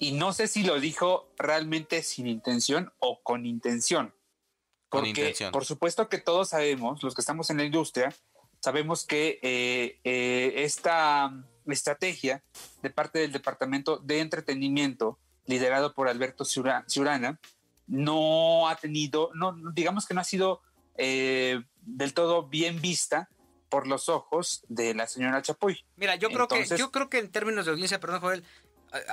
[0.00, 4.12] y no sé si lo dijo realmente sin intención o con intención.
[4.88, 5.52] Con Porque, intención.
[5.52, 8.12] por supuesto que todos sabemos, los que estamos en la industria,
[8.58, 11.32] sabemos que eh, eh, esta
[11.72, 12.42] estrategia
[12.82, 17.40] de parte del Departamento de Entretenimiento, liderado por Alberto Ciura- Ciurana,
[17.86, 20.62] no ha tenido, no, digamos que no ha sido
[20.96, 23.28] eh, del todo bien vista
[23.68, 25.84] por los ojos de la señora Chapoy.
[25.96, 28.44] Mira, yo creo que, yo creo que en términos de audiencia, perdón, Joel,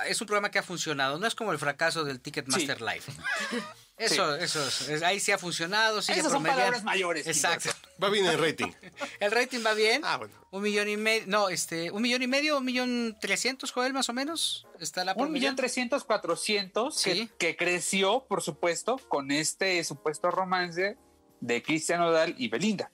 [0.07, 1.17] es un programa que ha funcionado.
[1.17, 2.83] No es como el fracaso del Ticketmaster Sí.
[2.83, 3.01] Live.
[3.97, 7.27] Eso, eso, es- es- ahí sí ha funcionado, sigue Esas son palabras mayores.
[7.27, 7.69] Exacto.
[8.01, 8.71] Va bien el rating.
[9.19, 10.01] El rating va bien.
[10.03, 10.33] Ah, bueno.
[10.51, 14.09] Un millón y medio, no, este, un millón y medio, un millón trescientos, Joel, más
[14.09, 14.67] o menos.
[14.79, 17.29] Está la Un millón trescientos, cuatrocientos, Sí.
[17.37, 20.97] que, creció, por supuesto, con este supuesto romance
[21.39, 22.91] de Cristian Nodal y Belinda.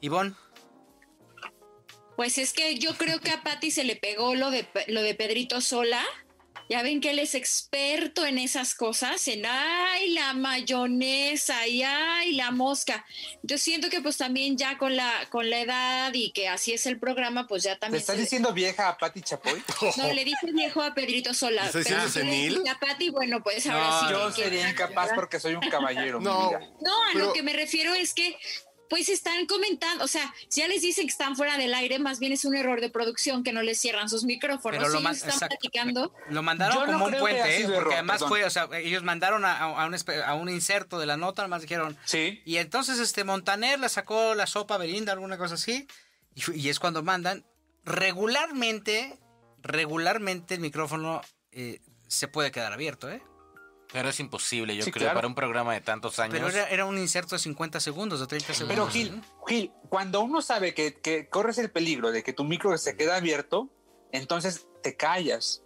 [0.00, 0.34] Ivonne,
[2.16, 5.14] Pues es que yo creo que a Patty se le pegó lo de, lo de
[5.14, 6.02] Pedrito Sola.
[6.68, 12.32] Ya ven que él es experto en esas cosas, en ay, la mayonesa y ay,
[12.32, 13.04] la mosca.
[13.42, 16.86] Yo siento que pues también ya con la, con la edad y que así es
[16.86, 18.00] el programa, pues ya ¿Te también...
[18.00, 19.62] estás se le- diciendo vieja a Patti Chapoy?
[19.96, 21.66] No, le dije viejo a Pedrito Sola.
[21.66, 22.62] ¿Estás pero diciendo senil?
[22.68, 24.06] a Patty, bueno, pues ahora No, sí.
[24.12, 26.18] Yo sería incapaz porque soy un caballero.
[26.18, 26.60] mi No, vida.
[26.80, 28.36] No, a Pero- lo que me refiero es que
[28.88, 32.18] pues están comentando, o sea, si ya les dicen que están fuera del aire, más
[32.18, 34.78] bien es un error de producción que no les cierran sus micrófonos.
[34.78, 35.56] Pero lo Ellos están exacto.
[35.60, 36.14] platicando.
[36.30, 37.62] lo mandaron Yo no como un puente, ¿eh?
[37.64, 38.28] porque error, además perdón.
[38.28, 41.62] fue, o sea, ellos mandaron a, a un, a un inserto de la nota, además
[41.62, 42.42] dijeron, Sí.
[42.44, 45.86] y entonces este Montaner le sacó la sopa a Belinda, alguna cosa así,
[46.54, 47.44] y es cuando mandan,
[47.84, 49.18] regularmente,
[49.62, 51.22] regularmente el micrófono
[51.52, 53.22] eh, se puede quedar abierto, ¿eh?
[53.92, 55.18] Pero es imposible, yo Sí, creo, claro.
[55.18, 56.32] para un programa de tantos años.
[56.34, 58.68] Pero era, era un inserto de 50 segundos, de 30 segundos.
[58.74, 62.76] Pero Gil, Gil, cuando uno sabe que, que corres el peligro de que tu micro
[62.78, 63.70] se queda abierto,
[64.12, 65.62] entonces te callas,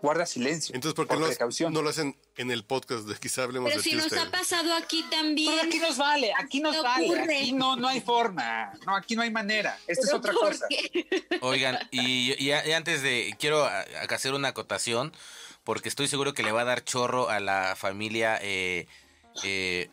[0.00, 0.74] guardas silencio.
[0.74, 1.72] Entonces, ¿por qué no, precaución.
[1.72, 4.72] no lo hacen en el podcast de quizá hablemos Pero de si nos ha pasado
[4.74, 5.58] aquí Pero también.
[5.66, 7.38] aquí nos vale, aquí nos ¿Qué vale, ocurre?
[7.38, 10.48] aquí no, no hay forma, no, aquí no hay manera, esta es ¿Pero otra por
[10.52, 10.66] cosa.
[10.68, 11.38] qué?
[11.40, 13.68] Oigan, y, y- y antes de, quiero
[14.08, 15.12] hacer una acotación,
[15.66, 18.86] porque estoy seguro que le va a dar chorro a la familia eh,
[19.42, 19.90] eh,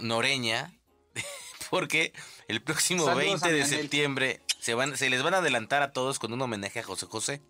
[0.00, 0.74] Noreña,
[1.70, 2.12] porque
[2.48, 5.92] el próximo Saludos 20 a de septiembre se, van, se les van a adelantar a
[5.92, 7.42] todos con un homenaje a José José.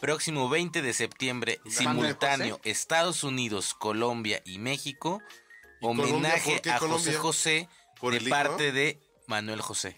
[0.00, 5.22] Próximo 20 de septiembre, simultáneo, Estados Unidos, Colombia y México,
[5.80, 7.18] homenaje ¿Por qué a Colombia?
[7.18, 9.96] José José ¿Por de parte de Manuel José.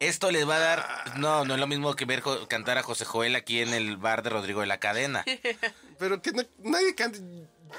[0.00, 1.18] Esto les va a dar...
[1.18, 4.22] No, no es lo mismo que ver cantar a José Joel aquí en el bar
[4.22, 5.24] de Rodrigo de la Cadena.
[5.98, 7.20] Pero que no- nadie cante.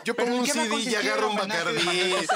[0.06, 1.80] Yo pongo ¿en un CD y consistir agarro un Bacardí.
[1.84, 2.28] ¿Qué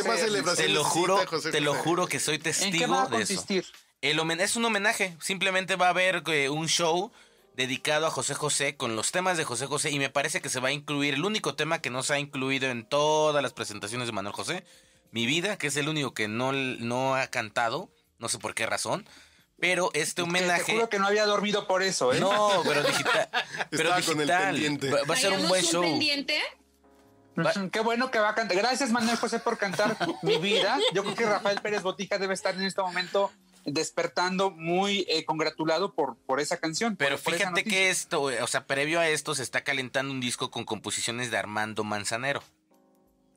[0.00, 0.08] José?
[0.08, 3.02] más celebración Te lo juro, José te lo juro que soy ¿En qué testigo va
[3.02, 3.34] a de eso.
[3.34, 3.66] consistir?
[4.00, 7.10] El homen- es un homenaje, simplemente va a haber eh, un show
[7.56, 10.60] dedicado a José José con los temas de José José y me parece que se
[10.60, 14.06] va a incluir el único tema que no se ha incluido en todas las presentaciones
[14.06, 14.64] de Manuel José,
[15.10, 17.90] Mi vida, que es el único que no, no ha cantado,
[18.24, 19.06] no sé por qué razón,
[19.60, 20.64] pero este homenaje...
[20.64, 22.20] Te juro que no había dormido por eso, ¿eh?
[22.20, 23.28] No, pero digital.
[23.70, 24.52] pero Estaba con el digital.
[24.54, 24.90] pendiente.
[24.90, 25.82] Va, va a ser un buen show.
[25.82, 26.40] pendiente.
[27.36, 28.56] Ujú, Qué bueno que va a cantar.
[28.56, 30.78] Gracias, Manuel José, por cantar mi vida.
[30.94, 33.30] Yo creo que Rafael Pérez Botija debe estar en este momento
[33.66, 36.96] despertando muy eh, congratulado por, por esa canción.
[36.96, 40.20] Pero por- fíjate que esto, eh, o sea, previo a esto se está calentando un
[40.20, 42.42] disco con composiciones de Armando Manzanero.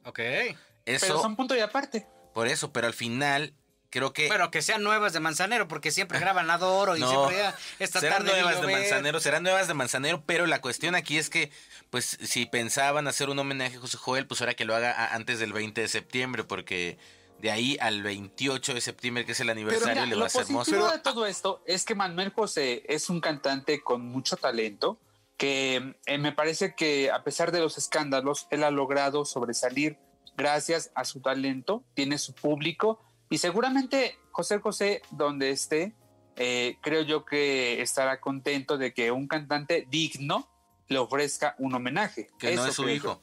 [0.05, 0.19] Ok.
[0.19, 2.07] Pero Eso, son punto y aparte.
[2.33, 3.53] por eso, pero al final
[3.89, 7.38] creo que Bueno, que sean nuevas de Manzanero, porque siempre graban Adoro y No, siempre
[7.38, 8.71] ya esta serán tarde nuevas de.
[8.71, 11.51] Manzanero, serán nuevas de Manzanero, pero la cuestión aquí es que,
[11.89, 15.15] pues, si pensaban hacer un homenaje a José Joel, pues ahora que lo haga a-
[15.15, 16.97] antes del 20 de septiembre, porque
[17.39, 20.29] de ahí al 28 de septiembre, que es el aniversario, Mira, le lo va a
[20.29, 20.91] ser positivo hermoso.
[20.91, 24.99] de todo esto es que Manuel José es un cantante con mucho talento
[25.38, 29.97] que eh, me parece que a pesar de los escándalos, él ha logrado sobresalir
[30.35, 32.99] gracias a su talento, tiene su público
[33.30, 35.95] y seguramente José José, donde esté,
[36.36, 40.49] eh, creo yo que estará contento de que un cantante digno
[40.88, 42.30] le ofrezca un homenaje.
[42.39, 43.21] Que no es su hijo.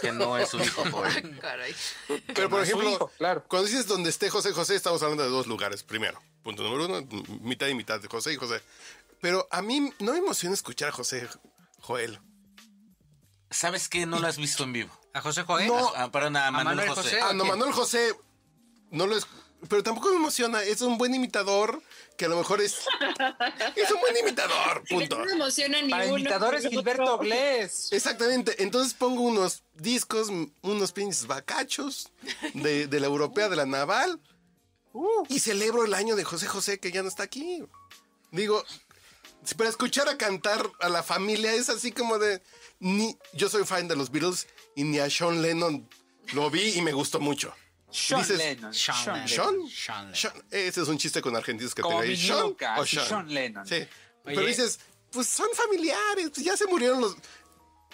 [0.00, 1.38] Que no es su hijo, Joel.
[1.40, 1.74] Caray.
[2.26, 3.44] Pero por no ejemplo, hijo, claro.
[3.48, 5.82] cuando dices donde esté José José, estamos hablando de dos lugares.
[5.82, 7.06] Primero, punto número uno,
[7.40, 8.62] mitad y mitad de José y José.
[9.20, 11.28] Pero a mí no me emociona escuchar a José
[11.80, 12.18] Joel.
[13.50, 14.06] ¿Sabes qué?
[14.06, 14.90] No lo has visto en vivo.
[15.14, 15.68] A José Joel.
[15.68, 15.92] No.
[15.96, 17.02] Ah, perdón, a Manuel, Manuel José.
[17.02, 17.20] José.
[17.22, 17.44] Ah, no.
[17.44, 18.14] Manuel José
[18.90, 19.26] no lo es.
[19.68, 20.62] Pero tampoco me emociona.
[20.62, 21.82] Es un buen imitador
[22.16, 22.78] que a lo mejor es.
[23.76, 25.18] Es un buen imitador, punto.
[25.18, 27.18] No me emociona ni Para uno imitadores, ni Gilberto.
[27.18, 27.92] Glés.
[27.92, 28.62] Exactamente.
[28.62, 30.28] Entonces pongo unos discos,
[30.62, 32.10] unos pinches bacachos
[32.54, 34.20] de, de la europea, de la naval.
[35.28, 37.62] Y celebro el año de José José que ya no está aquí.
[38.30, 38.64] Digo,
[39.56, 42.42] para escuchar a cantar a la familia es así como de.
[42.80, 44.46] Ni, yo soy fan de los Beatles
[44.76, 45.88] y ni a Sean Lennon
[46.32, 47.54] lo vi y me gustó mucho.
[47.90, 48.74] Sean Dices, Lennon.
[48.74, 49.28] Sean Sean Lennon.
[49.28, 49.68] ¿Sean?
[49.68, 50.14] Sean Lennon.
[50.16, 50.32] Sean.
[50.50, 52.16] Ese es un chiste con argentinos que Como tengo ahí.
[52.16, 53.06] ¿Sean o Sean?
[53.06, 53.66] Sean Lennon.
[53.66, 53.74] Sí.
[53.76, 53.88] Oye.
[54.24, 54.80] Pero dices,
[55.10, 57.16] pues son familiares, pues ya se murieron los.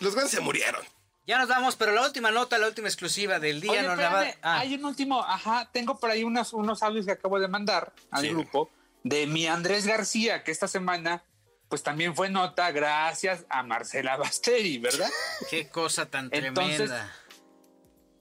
[0.01, 0.83] Los grandes se murieron.
[1.27, 4.11] Ya nos vamos, pero la última nota, la última exclusiva del día Oye, nos la
[4.11, 4.27] va.
[4.43, 7.95] Ah, hay un último, ajá, tengo por ahí unos, unos audios que acabo de mandar
[8.11, 8.29] al Sí.
[8.29, 8.71] grupo
[9.05, 11.23] de mi Andrés García, que esta semana
[11.69, 15.09] pues también fue nota gracias a Marcela Basteri, ¿verdad?
[15.49, 17.13] qué cosa tan Entonces, tremenda.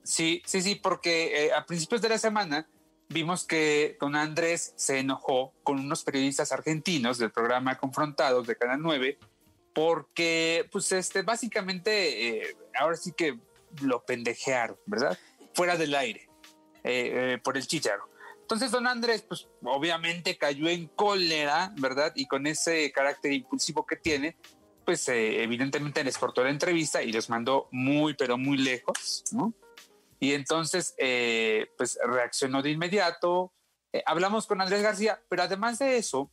[0.04, 2.68] Sí, sí, sí, porque eh, a principios de la semana
[3.08, 8.80] vimos que don Andrés se enojó con unos periodistas argentinos del programa Confrontados de Canal
[8.80, 9.18] 9
[9.74, 13.38] porque, pues, este, básicamente, eh, ahora sí que
[13.82, 15.18] lo pendejearon, ¿verdad?
[15.52, 16.28] Fuera del aire,
[16.84, 18.08] eh, eh, por el chicharo.
[18.40, 22.12] Entonces, don Andrés, pues, obviamente cayó en cólera, ¿verdad?
[22.14, 24.36] Y con ese carácter impulsivo que tiene,
[24.84, 29.52] pues, eh, evidentemente les cortó la entrevista y los mandó muy, pero muy lejos, ¿no?
[30.20, 33.52] Y entonces, eh, pues reaccionó de inmediato.
[33.92, 36.30] Eh, hablamos con Andrés García, pero además de eso,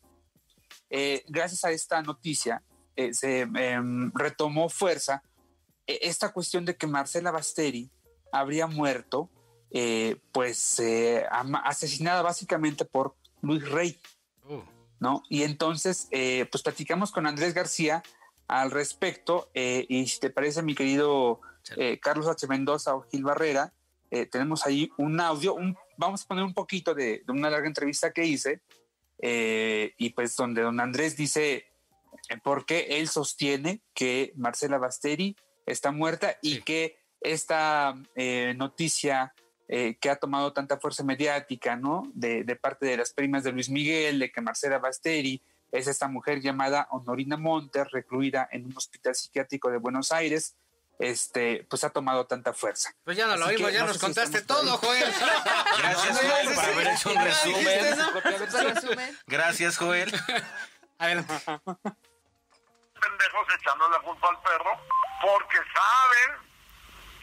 [0.89, 2.63] eh, gracias a esta noticia,
[2.95, 5.23] eh, se em, retomó fuerza
[5.85, 7.91] esta cuestión de que Marcela Basteri
[8.31, 9.29] habría muerto,
[10.31, 10.81] pues
[11.63, 13.99] asesinada básicamente por Luis Rey.
[14.47, 14.61] Uh,
[14.99, 15.23] ¿no?
[15.29, 18.03] Y entonces, pues platicamos con Andrés García
[18.47, 21.41] al respecto, y si te parece, mi querido
[21.77, 22.47] eh, Carlos H.
[22.47, 23.73] Mendoza o Gil Barrera,
[24.09, 27.67] eh, tenemos ahí un audio, un, vamos a poner un poquito de, de una larga
[27.67, 28.61] entrevista que hice,
[29.19, 31.65] eh, y pues donde don Andrés dice
[32.43, 36.61] por qué él sostiene que Marcela Basteri está muerta y Sí.
[36.61, 37.95] que esta
[38.55, 39.33] noticia
[39.67, 42.03] que ha tomado tanta fuerza mediática, ¿no?
[42.13, 45.41] De, de parte de las primas de Luis Miguel, de que Marcela Basteri
[45.71, 50.57] es esta mujer llamada Honorina Montes, recluida en un hospital psiquiátrico de Buenos Aires,
[51.01, 52.93] este, pues ha tomado tanta fuerza.
[53.03, 54.77] pues ya no lo Así oímos, ya no nos contaste todo.
[54.77, 55.13] Joel.
[55.79, 57.57] Gracias, Joel, por haber hecho un resumen.
[57.65, 58.73] dijiste, ¿no?
[58.73, 59.19] Resumen.
[59.27, 60.13] Gracias, Joel.
[60.99, 61.33] Adelante.
[63.01, 64.79] pendejos echando la culpa al perro
[65.21, 66.37] porque saben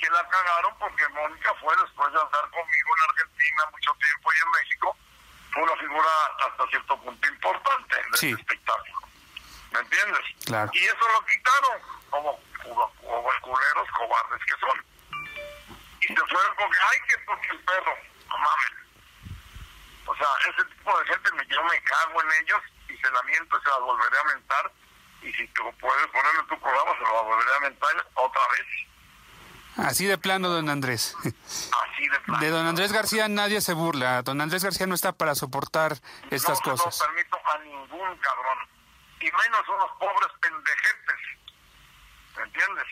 [0.01, 4.37] que la cagaron porque Mónica fue después de andar conmigo en Argentina mucho tiempo y
[4.39, 4.97] en México
[5.53, 6.09] fue una figura
[6.49, 8.31] hasta cierto punto importante del Sí.
[8.39, 8.99] espectáculo
[9.71, 10.21] ¿me entiendes?
[10.47, 10.71] Claro.
[10.75, 14.85] y eso lo quitaron como culeros cobardes que son
[16.01, 17.95] y se fueron con que ay que porque el perro
[18.29, 18.73] no mames
[20.07, 23.59] O sea, ese tipo de gente yo me cago en ellos y se la miento
[23.59, 24.73] y se la volveré a mentar.
[25.21, 29.87] Y si tú puedes ponerlo en tu programa, se lo volveré a mentar otra vez.
[29.87, 31.15] Así de plano, don Andrés.
[31.25, 32.41] Así de plano.
[32.41, 34.23] De don Andrés García nadie se burla.
[34.23, 35.99] Don Andrés García no está para soportar
[36.31, 36.99] estas no, cosas.
[36.99, 38.59] No permito a ningún cabrón.
[39.21, 41.39] Y menos unos pobres pendejetes.
[42.39, 42.87] ¿Me entiendes?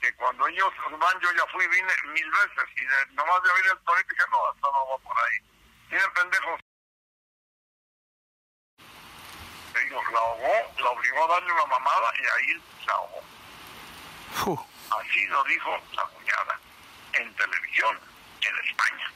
[0.00, 2.70] Que cuando ellos van, yo ya fui, vine mil veces.
[2.76, 5.38] Y de, nomás de oír el torito dije, no, esto no va por ahí.
[5.88, 6.60] Tienen pendejos.
[9.72, 14.66] Te digo, la ahogó, la obligó a darle una mamada y ahí la ahogó.
[14.98, 16.60] Así lo dijo la cuñada
[17.14, 17.98] en televisión
[18.40, 19.12] en España.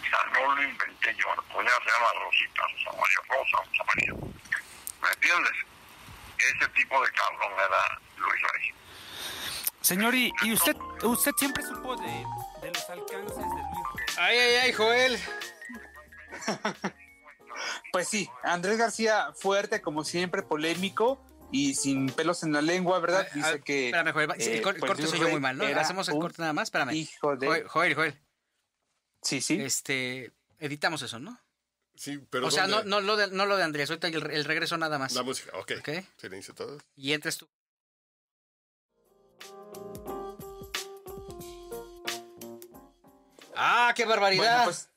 [0.00, 1.34] O sea, no lo inventé yo.
[1.36, 4.12] La cuñada se llama Rosita, Rosa María Rosa, Rosa María.
[5.02, 5.56] ¿Me entiendes?
[6.38, 8.77] Ese tipo de cabrón era Luis Rey.
[9.80, 12.24] Señor, y, y usted usted siempre supo de,
[12.62, 14.16] de los alcances de Luis Rey.
[14.18, 15.18] Ay, ay, ay, Joel.
[17.92, 21.20] Pues sí, Andrés García fuerte, como siempre, polémico
[21.50, 23.26] y sin pelos en la lengua, ¿verdad?
[23.28, 23.86] Ah, Dice ah, que.
[23.86, 24.32] Espérame, Joel.
[24.38, 25.64] Sí, eh, el, cor- el pues, corte soy yo Rey muy mal, ¿no?
[25.64, 26.64] Hacemos el corte nada más.
[26.68, 26.92] Espérame.
[26.92, 27.46] Hijo de.
[27.46, 28.22] Joel, Joel, Joel.
[29.22, 29.60] Sí, sí.
[29.60, 31.40] Este, editamos eso, ¿no?
[31.96, 34.44] Sí, pero o sea, no, no, lo de, no lo de Andrés, ahorita el, el
[34.44, 35.14] regreso nada más.
[35.14, 35.72] La música, ok.
[35.80, 35.88] Ok.
[36.16, 36.78] Silencio todo.
[36.94, 37.48] Y entres tú.
[43.58, 44.64] ¡Ah, qué barbaridad!
[44.64, 44.88] Pues.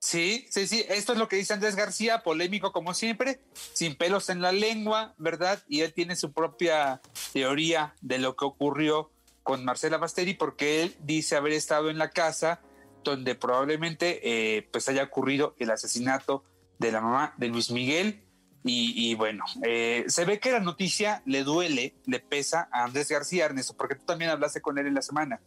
[0.00, 0.84] Sí, sí, sí.
[0.88, 3.40] Esto es lo que dice Andrés García, polémico como siempre,
[3.74, 5.62] sin pelos en la lengua, ¿verdad?
[5.68, 7.00] Y él tiene su propia
[7.32, 9.12] teoría de lo que ocurrió
[9.42, 12.60] con Marcela Basteri, porque él dice haber estado en la casa
[13.04, 14.20] donde probablemente
[14.56, 16.44] eh, pues haya ocurrido el asesinato
[16.78, 18.24] de la mamá de Luis Miguel.
[18.64, 23.08] Y, y bueno, eh, se ve que la noticia le duele, le pesa a Andrés
[23.08, 25.40] García, Ernesto, porque tú también hablaste con él en la semana.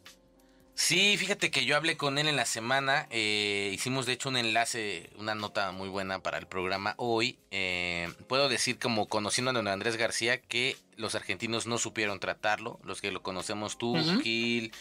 [0.76, 3.07] Sí, fíjate que yo hablé con él en la semana.
[3.11, 7.38] eh, hicimos de hecho un enlace, una nota muy buena para el programa hoy.
[7.51, 12.80] eh, puedo decir, como conociendo a don Andrés García, que los argentinos no supieron tratarlo.
[12.84, 13.95] Los que lo conocemos tú.
[14.24, 14.71] Gil,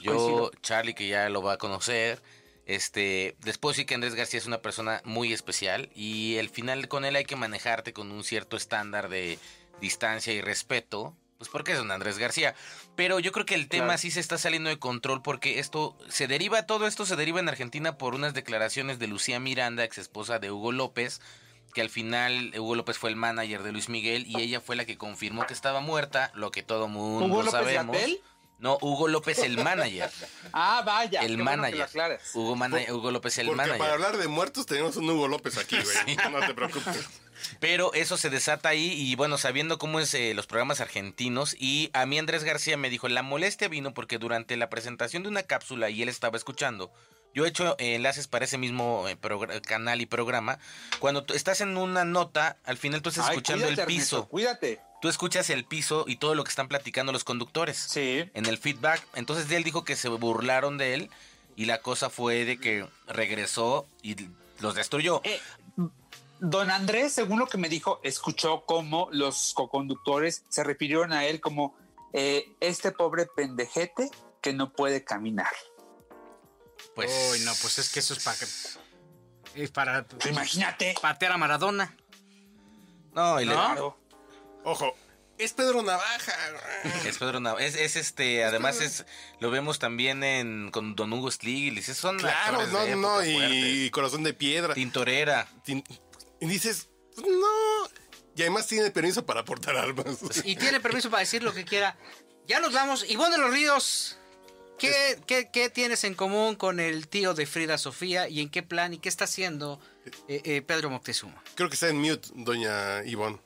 [0.00, 0.50] yo, Coincido.
[0.62, 2.20] Charlie, que ya lo va a conocer.
[2.66, 7.04] Este, después sí que Andrés García es una persona muy especial y al final con
[7.04, 9.38] él hay que manejarte con un cierto estándar de
[9.80, 12.56] distancia y respeto, pues porque es don Andrés García.
[12.96, 13.98] Pero yo creo que el tema Claro.
[13.98, 17.48] sí se está saliendo de control porque esto se deriva, todo esto se deriva en
[17.48, 21.20] Argentina por unas declaraciones de Lucía Miranda, ex esposa de Hugo López,
[21.74, 24.86] que al final Hugo López fue el manager de Luis Miguel y ella fue la
[24.86, 27.96] que confirmó que estaba muerta, lo que todo mundo ¿Hugo López sabemos.
[28.58, 30.10] No, Hugo López el manager.
[30.52, 31.20] Ah, vaya.
[31.20, 32.18] el bueno manager.
[32.34, 33.78] Hugo, Mana- Hugo López el Porque manager.
[33.78, 36.16] para hablar de muertos tenemos un Hugo López aquí, güey.
[36.30, 37.06] No te preocupes.
[37.60, 41.90] Pero eso se desata ahí y bueno, sabiendo cómo es eh, los programas argentinos y
[41.92, 45.42] a mí Andrés García me dijo, la molestia vino porque durante la presentación de una
[45.42, 46.90] cápsula y él estaba escuchando,
[47.34, 49.18] yo he hecho eh, enlaces para ese mismo eh,
[49.60, 50.58] canal y programa,
[50.98, 53.82] cuando estás en una nota, al final tú estás Ay, escuchando el piso,
[54.16, 54.80] Ernesto, cuídate.
[55.00, 58.30] Tú escuchas el piso y todo lo que están platicando los conductores Sí.
[58.34, 61.10] en el feedback, entonces él dijo que se burlaron de él
[61.56, 64.16] y la cosa fue de que regresó y
[64.60, 65.20] los destruyó.
[65.24, 65.40] Eh,
[66.40, 71.40] don Andrés, según lo que me dijo, escuchó cómo los coconductores se refirieron a él
[71.40, 71.74] como
[72.12, 75.52] eh, este pobre pendejete que no puede caminar.
[76.94, 78.36] Pues, Uy, no, pues es que eso es para...
[79.54, 80.94] Es para imagínate.
[81.00, 81.96] patear a Maradona.
[83.14, 83.60] No, y le- ¿No?
[83.62, 83.98] Claro.
[84.68, 84.96] Ojo,
[85.38, 86.32] es Pedro Navaja.
[87.06, 89.04] Es Pedro Nav- es, es este, además es,
[89.38, 93.90] lo vemos también en con Don Hugo Stiglitz, son Claro, no, de no, época y.
[93.90, 94.74] Corazón de Piedra.
[94.74, 95.46] Tintorera.
[95.64, 95.84] Tin-
[96.40, 97.88] Y dices, no.
[98.34, 100.18] Y además tiene permiso para portar armas.
[100.44, 101.96] Y tiene permiso para decir lo que quiera.
[102.48, 103.08] Ya nos vamos.
[103.08, 104.18] Ivonne de los Ríos.
[104.80, 108.62] ¿Qué, qué, qué tienes en común con el tío de Frida Sofía y en qué
[108.62, 109.80] plan y qué está haciendo
[110.28, 111.40] eh, eh, Pedro Moctezuma?
[111.54, 113.38] Creo que está en mute, doña Ivonne.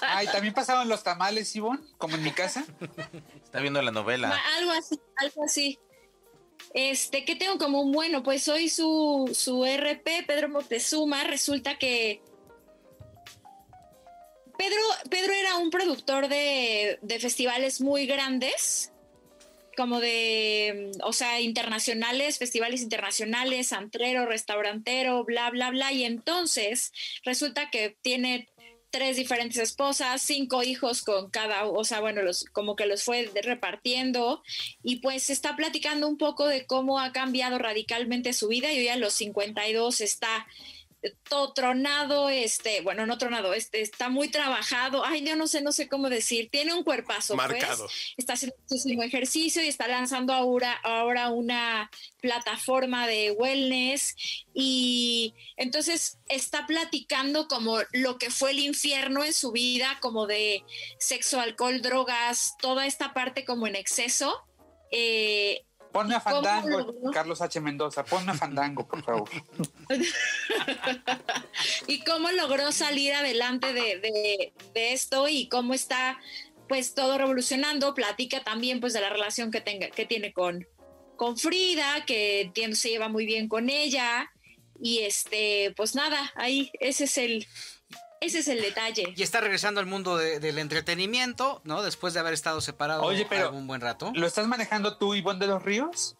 [0.00, 2.64] Ay, también pasaban los tamales, Ivonne, como en mi casa.
[3.44, 4.40] Está viendo la novela.
[4.58, 5.78] Algo así, algo así.
[6.74, 8.22] Este, ¿qué tengo como un bueno?
[8.22, 11.24] Pues soy su, su RP, Pedro Moctezuma.
[11.24, 12.22] Resulta que
[14.60, 18.92] Pedro, Pedro era un productor de, de festivales muy grandes,
[19.74, 25.92] como de, o sea, internacionales, festivales internacionales, antrero, restaurantero, bla, bla, bla.
[25.92, 26.92] Y entonces
[27.24, 28.49] resulta que tiene
[28.90, 33.30] tres diferentes esposas, cinco hijos con cada, o sea, bueno, los, como que los fue
[33.42, 34.42] repartiendo
[34.82, 38.88] y pues está platicando un poco de cómo ha cambiado radicalmente su vida y hoy
[38.88, 40.46] a los 52 está
[41.28, 45.04] todo tronado, este, bueno, no tronado, este, está muy trabajado.
[45.04, 46.50] Ay, yo no sé, no sé cómo decir.
[46.50, 47.84] Tiene un cuerpazo, Marcado.
[47.84, 48.14] pues.
[48.16, 51.90] Está haciendo muchísimo ejercicio y está lanzando ahora, ahora una
[52.20, 54.14] plataforma de wellness
[54.52, 60.64] y entonces está platicando como lo que fue el infierno en su vida, como de
[60.98, 64.44] sexo, alcohol, drogas, toda esta parte como en exceso.
[64.92, 67.10] Eh, Ponme a ¿Cómo Fandango?
[67.12, 67.60] Carlos H.
[67.60, 68.04] Mendoza.
[68.04, 69.28] Ponme a Fandango, por favor.
[71.86, 76.18] y cómo logró salir adelante de, de- de esto y cómo está
[76.68, 77.94] pues todo revolucionando.
[77.94, 80.66] Platica también pues de la relación que, tenga, que tiene con,
[81.16, 84.30] con Frida, que entiendo se lleva muy bien con ella.
[84.82, 87.46] Y este, pues nada, ahí ese es el,
[88.20, 89.12] ese es el detalle.
[89.16, 91.82] Y está regresando al mundo de- del entretenimiento, ¿no?
[91.82, 94.12] Después de haber estado separado Oye, pero- algún buen rato.
[94.14, 96.16] ¿Lo estás manejando tú, Ivonne de los Ríos?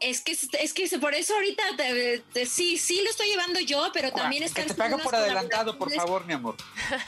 [0.00, 3.90] Es que, es que por eso ahorita te- te- sí, sí lo estoy llevando yo,
[3.92, 6.56] pero también que están te unas por adelantado, por favor, mi amor.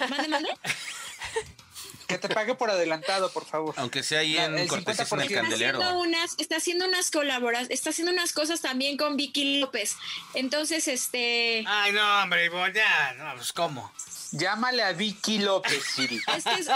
[0.08, 0.48] Mande, mande.
[2.06, 3.74] Que te pague por adelantado, por favor.
[3.78, 5.22] Aunque sea ahí La- en el Cortesía en el 50%.
[5.22, 5.78] está Candelero.
[5.78, 9.96] haciendo unas, está haciendo unas colaboraciones, está haciendo unas cosas también con Vicky López.
[10.34, 13.92] Entonces, este, Ay, no, hombre, Ivonne, ya, no, pues cómo.
[14.32, 16.20] Llámale a Vicky López, Siri.
[16.36, 16.68] es que es,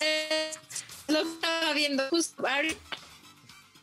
[0.00, 0.50] eh,
[1.08, 2.46] lo estaba viendo justo.
[2.46, 2.78] ahorita,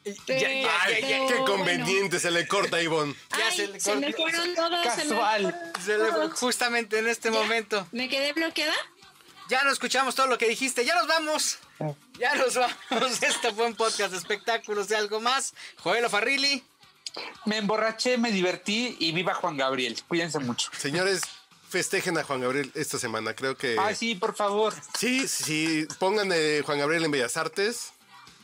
[0.05, 0.67] Ya, ya, ya, ya.
[0.99, 1.45] pero Qué bueno.
[1.45, 3.13] conveniente, se le corta a Ivonne.
[3.37, 4.83] Ya Ay, se le se, me fueron todos.
[4.95, 5.41] se me Casual.
[5.41, 6.39] fueron Se le fue todos.
[6.39, 7.37] justamente en este Ya.
[7.37, 7.87] momento.
[7.91, 8.73] ¿Me quedé bloqueada?
[9.49, 10.83] Ya no escuchamos todo lo que dijiste.
[10.85, 11.59] Ya nos vamos.
[12.19, 13.21] Ya nos vamos.
[13.23, 15.53] Este fue un podcast de espectáculos de algo más.
[15.77, 16.63] Joel Farrilli.
[17.45, 19.97] Me emborraché, me divertí y viva Juan Gabriel.
[20.07, 20.69] Cuídense mucho.
[20.77, 21.21] Señores,
[21.69, 23.33] festejen a Juan Gabriel esta semana.
[23.33, 23.77] Creo que.
[23.79, 24.73] Ay, sí, por favor.
[24.97, 27.93] Sí, sí, pongan eh, Juan Gabriel en Bellas Artes,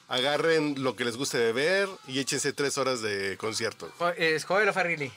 [0.08, 3.91] agarren lo que les guste beber y échense tres horas de concierto.
[4.18, 5.12] Es Joel Farrilli.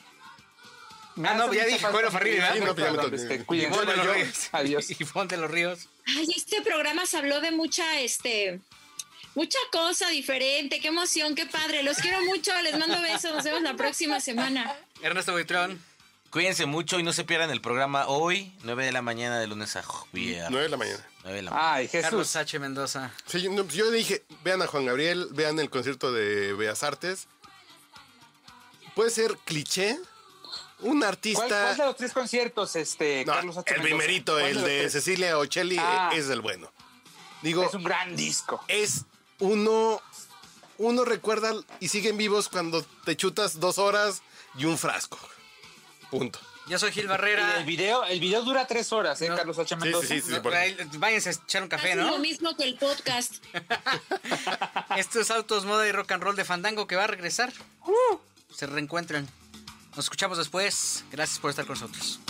[1.25, 2.55] Ah, no, ya dije, Joel Farrilli, ¿verdad?
[2.55, 3.17] Sí, no, ya me Perdón, toqué.
[3.17, 4.49] este, cuídense.
[4.53, 4.91] Adiós.
[5.01, 5.89] Ivonne de los Ríos.
[6.07, 8.61] Ay, este programa se habló de mucha, este,
[9.35, 10.81] mucha cosa diferente.
[10.81, 11.83] Qué emoción, qué padre.
[11.83, 12.53] Los quiero mucho.
[12.63, 13.35] Les mando besos.
[13.35, 14.75] Nos vemos la próxima semana.
[15.03, 15.83] Ernesto Buitrón.
[16.31, 19.75] Cuídense mucho y no se pierdan el programa hoy, 9 de la mañana de lunes
[19.77, 20.51] a viernes.
[20.51, 21.07] 9 de la mañana.
[21.23, 21.75] 9 de la mañana.
[21.75, 22.37] Ay, Carlos Jesús.
[22.37, 22.59] H.
[22.59, 23.11] Mendoza.
[23.25, 27.27] Sí, yo, no, yo dije, vean a Juan Gabriel, vean el concierto de Bellas Artes.
[28.95, 29.99] Puede ser cliché.
[30.81, 31.47] Un ¿Cuál, artista.
[31.47, 33.71] cuál de los tres conciertos, este, No, Carlos H.
[33.75, 33.97] el Mendoza?
[33.99, 34.91] primerito, ¿Cuál el de?
[34.91, 36.11] Cecilia Ocelli, Ah.
[36.13, 36.71] eh, es el bueno.
[37.43, 38.63] Digo, Es un gran disco.
[38.69, 39.05] es
[39.39, 40.01] uno.
[40.79, 44.21] Uno recuerda y siguen vivos cuando te chutas dos horas
[44.59, 45.19] y un frasco.
[46.11, 46.39] Punto.
[46.69, 47.57] Yo soy Gil Y Barrera.
[47.59, 49.37] el video, el video dura tres horas, ¿eh, No.
[49.37, 49.69] Carlos H.
[49.69, 50.07] Sí, Mendoza?
[50.09, 52.19] sí, sí, sí, No, váyanse a echar un café, lo ¿no?
[52.19, 53.37] mismo que el podcast.
[54.97, 57.53] Esto es Autos, Moda y Rock and Roll de Fandango que va a regresar.
[58.55, 59.29] Se reencuentran.
[59.97, 61.05] Nos escuchamos después.
[61.11, 62.21] Gracias por estar con nosotros.